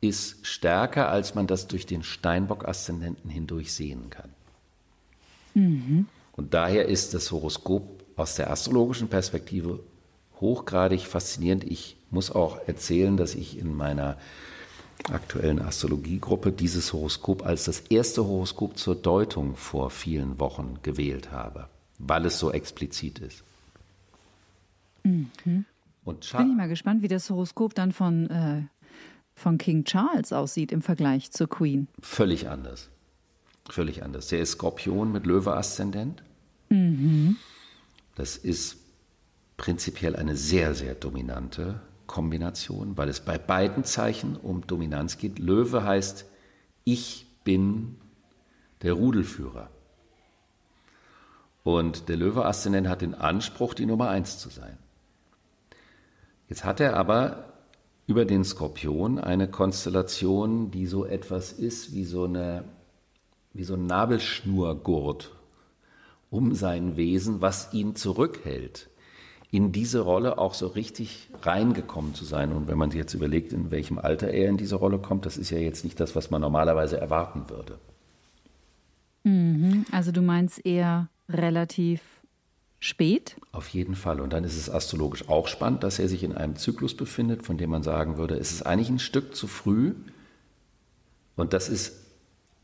ist 0.00 0.46
stärker, 0.46 1.08
als 1.08 1.34
man 1.34 1.46
das 1.46 1.66
durch 1.66 1.86
den 1.86 2.02
Steinbock-Aszendenten 2.02 3.30
hindurch 3.30 3.72
sehen 3.72 4.10
kann. 4.10 4.30
Mhm. 5.54 6.06
Und 6.32 6.54
daher 6.54 6.86
ist 6.86 7.14
das 7.14 7.32
Horoskop 7.32 8.04
aus 8.14 8.36
der 8.36 8.50
astrologischen 8.50 9.08
Perspektive 9.08 9.80
hochgradig 10.40 11.06
faszinierend. 11.06 11.64
Ich 11.64 11.96
muss 12.10 12.30
auch 12.30 12.58
erzählen, 12.66 13.16
dass 13.16 13.34
ich 13.34 13.58
in 13.58 13.74
meiner 13.74 14.18
aktuellen 15.10 15.60
Astrologiegruppe 15.60 16.52
dieses 16.52 16.92
Horoskop 16.92 17.44
als 17.44 17.64
das 17.64 17.80
erste 17.80 18.24
Horoskop 18.24 18.78
zur 18.78 18.96
Deutung 18.96 19.56
vor 19.56 19.90
vielen 19.90 20.38
Wochen 20.40 20.78
gewählt 20.82 21.30
habe, 21.30 21.68
weil 21.98 22.26
es 22.26 22.38
so 22.38 22.52
explizit 22.52 23.18
ist. 23.20 23.42
Mhm. 25.04 25.64
Und 26.06 26.32
Bin 26.36 26.50
ich 26.50 26.56
mal 26.56 26.68
gespannt, 26.68 27.02
wie 27.02 27.08
das 27.08 27.28
Horoskop 27.30 27.74
dann 27.74 27.90
von, 27.90 28.30
äh, 28.30 28.62
von 29.34 29.58
King 29.58 29.82
Charles 29.82 30.32
aussieht 30.32 30.70
im 30.70 30.80
Vergleich 30.80 31.32
zur 31.32 31.48
Queen. 31.48 31.88
Völlig 32.00 32.48
anders. 32.48 32.90
Völlig 33.68 34.04
anders. 34.04 34.28
Der 34.28 34.38
ist 34.38 34.52
Skorpion 34.52 35.10
mit 35.10 35.26
Löwe-Aszendent. 35.26 36.22
Mhm. 36.68 37.36
Das 38.14 38.36
ist 38.36 38.76
prinzipiell 39.56 40.14
eine 40.14 40.36
sehr, 40.36 40.76
sehr 40.76 40.94
dominante 40.94 41.80
Kombination, 42.06 42.96
weil 42.96 43.08
es 43.08 43.18
bei 43.18 43.36
beiden 43.36 43.82
Zeichen 43.82 44.36
um 44.36 44.64
Dominanz 44.64 45.18
geht. 45.18 45.40
Löwe 45.40 45.82
heißt, 45.82 46.24
ich 46.84 47.26
bin 47.42 47.96
der 48.82 48.92
Rudelführer. 48.92 49.70
Und 51.64 52.08
der 52.08 52.16
Löwe-Aszendent 52.16 52.86
hat 52.86 53.02
den 53.02 53.16
Anspruch, 53.16 53.74
die 53.74 53.86
Nummer 53.86 54.08
eins 54.08 54.38
zu 54.38 54.50
sein. 54.50 54.78
Jetzt 56.48 56.64
hat 56.64 56.80
er 56.80 56.96
aber 56.96 57.52
über 58.06 58.24
den 58.24 58.44
Skorpion 58.44 59.18
eine 59.18 59.48
Konstellation, 59.48 60.70
die 60.70 60.86
so 60.86 61.04
etwas 61.04 61.52
ist 61.52 61.92
wie 61.92 62.04
so, 62.04 62.24
eine, 62.24 62.64
wie 63.52 63.64
so 63.64 63.74
ein 63.74 63.86
Nabelschnurgurt 63.86 65.32
um 66.30 66.54
sein 66.54 66.96
Wesen, 66.96 67.40
was 67.40 67.72
ihn 67.72 67.94
zurückhält 67.94 68.88
in 69.50 69.72
diese 69.72 70.00
Rolle 70.00 70.38
auch 70.38 70.54
so 70.54 70.66
richtig 70.66 71.30
reingekommen 71.42 72.14
zu 72.14 72.24
sein. 72.24 72.52
Und 72.52 72.68
wenn 72.68 72.78
man 72.78 72.90
sich 72.90 72.98
jetzt 72.98 73.14
überlegt, 73.14 73.52
in 73.52 73.70
welchem 73.70 73.98
Alter 73.98 74.28
er 74.28 74.48
in 74.48 74.56
diese 74.56 74.76
Rolle 74.76 74.98
kommt, 74.98 75.24
das 75.24 75.36
ist 75.36 75.50
ja 75.50 75.58
jetzt 75.58 75.84
nicht 75.84 75.98
das, 76.00 76.16
was 76.16 76.30
man 76.30 76.40
normalerweise 76.40 76.98
erwarten 77.00 77.48
würde. 77.48 77.78
Mhm. 79.24 79.84
Also 79.92 80.12
du 80.12 80.20
meinst 80.20 80.64
eher 80.66 81.08
relativ 81.28 82.02
spät? 82.80 83.36
Auf 83.52 83.68
jeden 83.68 83.94
Fall. 83.94 84.20
Und 84.20 84.32
dann 84.32 84.44
ist 84.44 84.56
es 84.56 84.70
astrologisch 84.70 85.28
auch 85.28 85.48
spannend, 85.48 85.82
dass 85.82 85.98
er 85.98 86.08
sich 86.08 86.22
in 86.22 86.32
einem 86.32 86.56
Zyklus 86.56 86.96
befindet, 86.96 87.44
von 87.44 87.58
dem 87.58 87.70
man 87.70 87.82
sagen 87.82 88.18
würde, 88.18 88.36
es 88.36 88.52
ist 88.52 88.62
eigentlich 88.62 88.90
ein 88.90 88.98
Stück 88.98 89.34
zu 89.34 89.46
früh. 89.46 89.94
Und 91.36 91.52
das 91.52 91.68
ist 91.68 91.94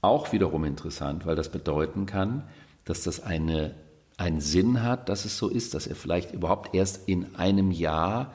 auch 0.01 0.33
wiederum 0.33 0.65
interessant, 0.65 1.27
weil 1.27 1.37
das 1.37 1.51
bedeuten 1.51 2.07
kann, 2.07 2.45
dass 2.85 3.03
das 3.03 3.21
eine 3.21 3.75
einen 4.17 4.41
Sinn 4.41 4.83
hat, 4.83 5.09
dass 5.09 5.25
es 5.25 5.37
so 5.37 5.49
ist, 5.49 5.75
dass 5.75 5.87
er 5.87 5.97
vielleicht 5.97 6.33
überhaupt 6.33 6.75
erst 6.75 7.09
in 7.09 7.35
einem 7.35 7.71
Jahr 7.71 8.35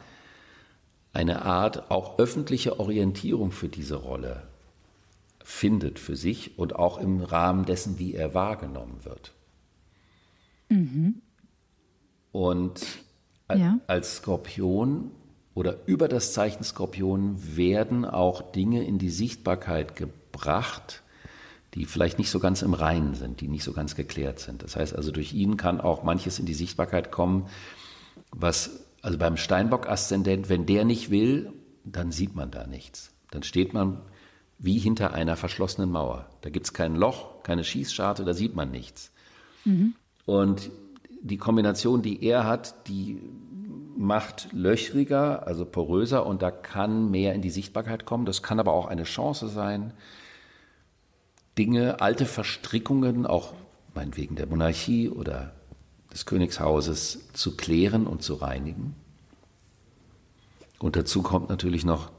eine 1.14 1.44
Art 1.44 1.90
auch 1.90 2.20
öffentliche 2.20 2.80
Orientierung 2.80 3.52
für 3.52 3.70
diese 3.70 3.96
Rolle 3.96 4.44
findet 5.44 5.98
für 5.98 6.18
sich 6.18 6.60
und 6.60 6.76
auch 6.76 6.98
im 6.98 7.22
Rahmen 7.22 7.66
dessen, 7.66 8.00
wie 8.00 8.14
er 8.14 8.34
wahrgenommen 8.34 9.00
wird. 9.04 9.32
Mhm. 10.70 11.22
Und 12.38 12.86
ja. 13.52 13.80
als 13.88 14.18
Skorpion 14.18 15.10
oder 15.56 15.88
über 15.88 16.08
das 16.08 16.34
Zeichen 16.34 16.64
Skorpion 16.64 17.36
werden 17.58 18.06
auch 18.06 18.52
Dinge 18.52 18.84
in 18.84 19.00
die 19.00 19.10
Sichtbarkeit 19.10 19.96
gebracht, 19.96 21.02
die 21.74 21.86
vielleicht 21.86 22.20
nicht 22.20 22.30
so 22.30 22.38
ganz 22.38 22.62
im 22.62 22.76
Reinen 22.76 23.16
sind, 23.16 23.42
die 23.42 23.48
nicht 23.48 23.64
so 23.64 23.74
ganz 23.74 23.96
geklärt 23.96 24.38
sind. 24.38 24.62
Das 24.62 24.76
heißt 24.76 24.96
also, 24.96 25.12
durch 25.12 25.34
ihn 25.34 25.58
kann 25.58 25.82
auch 25.82 26.04
manches 26.04 26.38
in 26.38 26.46
die 26.46 26.54
Sichtbarkeit 26.54 27.12
kommen, 27.12 27.48
was, 28.30 28.86
also 29.02 29.18
beim 29.18 29.36
Steinbock-Aszendent, 29.36 30.48
wenn 30.48 30.68
der 30.68 30.86
nicht 30.86 31.10
will, 31.10 31.52
dann 31.86 32.12
sieht 32.12 32.36
man 32.36 32.52
da 32.52 32.68
nichts. 32.68 33.16
Dann 33.32 33.42
steht 33.42 33.74
man 33.74 34.04
wie 34.60 34.78
hinter 34.78 35.16
einer 35.16 35.38
verschlossenen 35.38 35.90
Mauer. 35.90 36.30
Da 36.42 36.52
gibt 36.52 36.68
es 36.68 36.74
kein 36.74 36.96
Loch, 36.96 37.42
keine 37.42 37.64
Schießscharte, 37.64 38.26
da 38.26 38.36
sieht 38.36 38.56
man 38.56 38.70
nichts. 38.70 39.12
Mhm. 39.66 39.96
Und 40.28 40.70
die 41.22 41.38
Kombination, 41.38 42.02
die 42.02 42.24
er 42.24 42.46
hat, 42.46 42.88
die 42.88 43.22
macht 43.98 44.50
löchriger, 44.54 45.48
also 45.48 45.66
poröser 45.66 46.26
und 46.26 46.42
da 46.42 46.52
kann 46.52 47.10
mehr 47.10 47.34
in 47.34 47.42
die 47.42 47.50
Sichtbarkeit 47.50 48.06
kommen. 48.06 48.26
Das 48.26 48.44
kann 48.44 48.60
aber 48.60 48.74
auch 48.74 48.86
eine 48.86 49.04
Chance 49.04 49.48
sein, 49.48 49.94
Dinge, 51.58 52.02
alte 52.02 52.26
Verstrickungen, 52.26 53.26
auch 53.26 53.54
meinetwegen 53.96 54.36
der 54.36 54.46
Monarchie 54.46 55.10
oder 55.10 55.54
des 56.14 56.26
Königshauses 56.26 57.34
zu 57.34 57.58
klären 57.58 58.06
und 58.06 58.22
zu 58.22 58.36
reinigen. 58.36 58.96
Und 60.80 60.96
dazu 60.96 61.24
kommt 61.24 61.50
natürlich 61.50 61.84
noch 61.84 62.12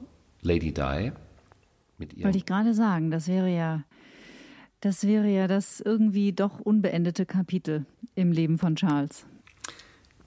Lady 0.42 0.72
Di 0.72 1.12
mit 1.98 2.14
ihr. 2.14 2.24
Wollte 2.24 2.38
ich 2.38 2.46
gerade 2.46 2.74
sagen, 2.74 3.10
das 3.12 3.28
wäre 3.28 3.48
ja, 3.48 3.84
das 4.80 5.06
wäre 5.06 5.28
ja 5.28 5.46
das 5.48 5.80
irgendwie 5.80 6.32
doch 6.32 6.60
unbeendete 6.60 7.26
Kapitel 7.26 7.84
im 8.14 8.32
Leben 8.32 8.58
von 8.58 8.76
Charles. 8.76 9.26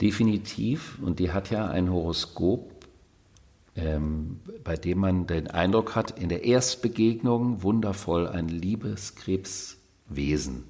Definitiv. 0.01 0.99
Und 1.01 1.19
die 1.19 1.31
hat 1.31 1.49
ja 1.51 1.67
ein 1.67 1.89
Horoskop, 1.91 2.71
ähm, 3.75 4.39
bei 4.63 4.75
dem 4.75 4.99
man 4.99 5.27
den 5.27 5.47
Eindruck 5.47 5.95
hat, 5.95 6.19
in 6.19 6.29
der 6.29 6.43
Erstbegegnung 6.43 7.63
wundervoll 7.63 8.27
ein 8.27 8.49
Liebeskrebswesen. 8.49 10.65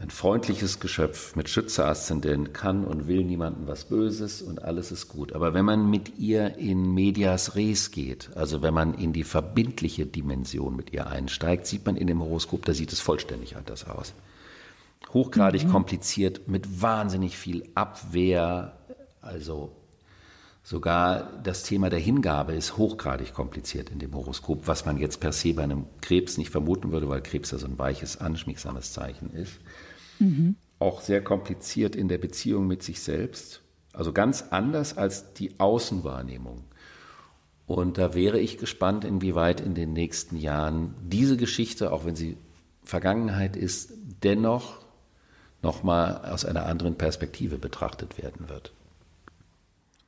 Ein 0.00 0.08
freundliches 0.08 0.80
Geschöpf 0.80 1.36
mit 1.36 1.50
Schütze-Aszendent 1.50 2.54
kann 2.54 2.84
und 2.84 3.06
will 3.06 3.22
niemandem 3.22 3.66
was 3.66 3.84
Böses 3.84 4.40
und 4.40 4.62
alles 4.62 4.92
ist 4.92 5.08
gut. 5.08 5.34
Aber 5.34 5.52
wenn 5.52 5.66
man 5.66 5.90
mit 5.90 6.18
ihr 6.18 6.56
in 6.56 6.94
medias 6.94 7.54
res 7.54 7.90
geht, 7.90 8.30
also 8.34 8.62
wenn 8.62 8.72
man 8.72 8.94
in 8.94 9.12
die 9.12 9.24
verbindliche 9.24 10.06
Dimension 10.06 10.74
mit 10.74 10.94
ihr 10.94 11.06
einsteigt, 11.06 11.66
sieht 11.66 11.84
man 11.84 11.96
in 11.96 12.06
dem 12.06 12.22
Horoskop, 12.22 12.64
da 12.64 12.72
sieht 12.72 12.94
es 12.94 13.00
vollständig 13.00 13.56
anders 13.56 13.86
aus. 13.86 14.14
Hochgradig 15.12 15.64
mhm. 15.64 15.72
kompliziert, 15.72 16.48
mit 16.48 16.80
wahnsinnig 16.80 17.36
viel 17.36 17.68
Abwehr, 17.74 18.78
also 19.20 19.70
Sogar 20.62 21.40
das 21.42 21.62
Thema 21.62 21.88
der 21.88 21.98
Hingabe 21.98 22.52
ist 22.52 22.76
hochgradig 22.76 23.32
kompliziert 23.32 23.90
in 23.90 23.98
dem 23.98 24.14
Horoskop, 24.14 24.66
was 24.68 24.84
man 24.84 24.98
jetzt 24.98 25.18
per 25.18 25.32
se 25.32 25.54
bei 25.54 25.62
einem 25.62 25.86
Krebs 26.02 26.36
nicht 26.36 26.50
vermuten 26.50 26.92
würde, 26.92 27.08
weil 27.08 27.22
Krebs 27.22 27.50
ja 27.50 27.58
so 27.58 27.66
ein 27.66 27.78
weiches, 27.78 28.18
anschmiegsames 28.18 28.92
Zeichen 28.92 29.32
ist. 29.32 29.54
Mhm. 30.20 30.56
Auch 30.78 31.00
sehr 31.00 31.22
kompliziert 31.22 31.96
in 31.96 32.08
der 32.08 32.18
Beziehung 32.18 32.66
mit 32.66 32.82
sich 32.82 33.00
selbst. 33.00 33.62
Also 33.92 34.12
ganz 34.12 34.44
anders 34.50 34.96
als 34.96 35.34
die 35.34 35.58
Außenwahrnehmung. 35.58 36.64
Und 37.66 37.98
da 37.98 38.14
wäre 38.14 38.38
ich 38.38 38.58
gespannt, 38.58 39.04
inwieweit 39.04 39.60
in 39.60 39.74
den 39.74 39.92
nächsten 39.92 40.36
Jahren 40.36 40.94
diese 41.02 41.36
Geschichte, 41.36 41.92
auch 41.92 42.04
wenn 42.04 42.16
sie 42.16 42.36
Vergangenheit 42.82 43.56
ist, 43.56 43.92
dennoch 44.22 44.84
nochmal 45.62 46.24
aus 46.24 46.44
einer 46.44 46.66
anderen 46.66 46.96
Perspektive 46.96 47.58
betrachtet 47.58 48.20
werden 48.20 48.48
wird. 48.48 48.72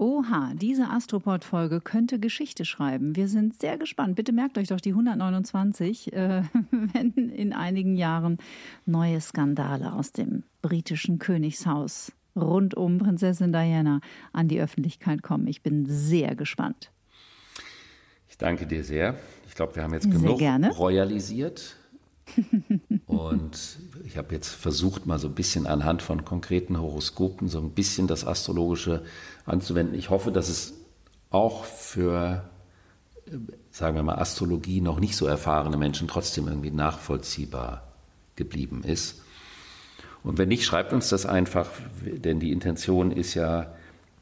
Oha, 0.03 0.53
diese 0.57 0.91
Astroport-Folge 0.91 1.81
könnte 1.81 2.19
Geschichte 2.19 2.65
schreiben. 2.65 3.15
Wir 3.15 3.29
sind 3.29 3.61
sehr 3.61 3.79
gespannt. 3.79 4.17
Bitte 4.17 4.33
merkt 4.33 4.59
euch 4.59 4.67
doch 4.67 4.81
die 4.81 4.91
129, 4.91 6.13
äh, 6.13 6.43
wenn 6.73 7.13
in 7.13 7.53
einigen 7.53 7.95
Jahren 7.95 8.39
neue 8.85 9.21
Skandale 9.21 9.93
aus 9.93 10.11
dem 10.11 10.43
britischen 10.61 11.21
Königshaus 11.21 12.11
rund 12.35 12.75
um 12.75 12.99
Prinzessin 12.99 13.53
Diana 13.53 14.01
an 14.33 14.49
die 14.49 14.61
Öffentlichkeit 14.61 15.23
kommen. 15.23 15.47
Ich 15.47 15.63
bin 15.63 15.87
sehr 15.87 16.35
gespannt. 16.35 16.91
Ich 18.29 18.37
danke 18.37 18.67
dir 18.67 18.83
sehr. 18.83 19.15
Ich 19.47 19.55
glaube, 19.55 19.77
wir 19.77 19.85
haben 19.85 19.95
jetzt 19.95 20.11
genug 20.11 20.41
royalisiert. 20.81 21.77
Und 23.07 23.79
ich 24.05 24.17
habe 24.17 24.35
jetzt 24.35 24.49
versucht, 24.49 25.07
mal 25.07 25.19
so 25.19 25.29
ein 25.29 25.35
bisschen 25.35 25.67
anhand 25.67 26.03
von 26.03 26.25
konkreten 26.25 26.81
Horoskopen 26.81 27.49
so 27.49 27.59
ein 27.59 27.71
bisschen 27.71 28.07
das 28.07 28.27
Astrologische 28.27 29.03
anzuwenden. 29.45 29.95
Ich 29.95 30.11
hoffe, 30.11 30.33
dass 30.33 30.49
es 30.49 30.75
auch 31.31 31.65
für, 31.65 32.49
sagen 33.71 33.97
wir 33.97 34.03
mal, 34.03 34.17
Astrologie 34.17 34.81
noch 34.81 35.01
nicht 35.01 35.17
so 35.17 35.27
erfahrene 35.27 35.77
Menschen 35.77 36.09
trotzdem 36.09 36.49
irgendwie 36.49 36.71
nachvollziehbar 36.71 37.93
geblieben 38.37 38.83
ist. 38.85 39.23
Und 40.23 40.39
wenn 40.39 40.49
nicht, 40.49 40.65
schreibt 40.65 40.93
uns 40.93 41.09
das 41.09 41.27
einfach, 41.27 41.69
denn 42.05 42.39
die 42.39 42.53
Intention 42.53 43.11
ist 43.11 43.35
ja, 43.35 43.75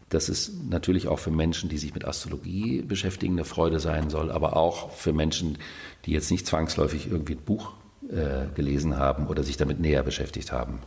dass 0.08 0.28
es 0.28 0.52
natürlich 0.68 1.06
auch 1.06 1.18
für 1.18 1.30
Menschen, 1.30 1.68
die 1.68 1.78
sich 1.78 1.94
mit 1.94 2.04
Astrologie 2.04 2.82
beschäftigen, 2.82 3.34
eine 3.34 3.44
Freude 3.44 3.78
sein 3.78 4.10
soll, 4.10 4.30
aber 4.30 4.56
auch 4.56 4.90
für 4.90 5.12
Menschen, 5.12 5.58
die 6.06 6.12
jetzt 6.12 6.30
nicht 6.30 6.46
zwangsläufig 6.46 7.08
irgendwie 7.08 7.34
ein 7.34 7.44
Buch 7.44 7.74
äh, 8.08 8.46
gelesen 8.54 8.96
haben 8.96 9.26
oder 9.26 9.42
sich 9.42 9.56
damit 9.56 9.80
näher 9.80 10.02
beschäftigt 10.02 10.52
haben. 10.52 10.80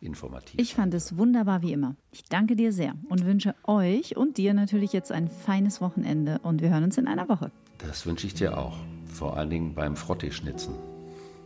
Informativ. 0.00 0.60
Ich 0.60 0.74
fand 0.74 0.92
es 0.92 1.16
wunderbar 1.16 1.62
wie 1.62 1.72
immer. 1.72 1.96
Ich 2.12 2.24
danke 2.24 2.56
dir 2.56 2.72
sehr 2.72 2.94
und 3.08 3.24
wünsche 3.24 3.54
euch 3.64 4.16
und 4.16 4.36
dir 4.36 4.52
natürlich 4.52 4.92
jetzt 4.92 5.12
ein 5.12 5.28
feines 5.28 5.80
Wochenende 5.80 6.40
und 6.42 6.60
wir 6.60 6.70
hören 6.70 6.84
uns 6.84 6.98
in 6.98 7.06
einer 7.06 7.28
Woche. 7.28 7.50
Das 7.78 8.04
wünsche 8.06 8.26
ich 8.26 8.34
dir 8.34 8.58
auch. 8.58 8.76
Vor 9.06 9.36
allen 9.36 9.50
Dingen 9.50 9.74
beim 9.74 9.96
Frottee-Schnitzen. 9.96 10.74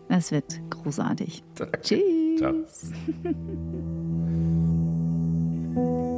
Es 0.09 0.33
wird 0.33 0.61
großartig. 0.71 1.43
Danke. 1.55 1.81
Tschüss. 1.83 2.01
Ciao. 2.39 2.55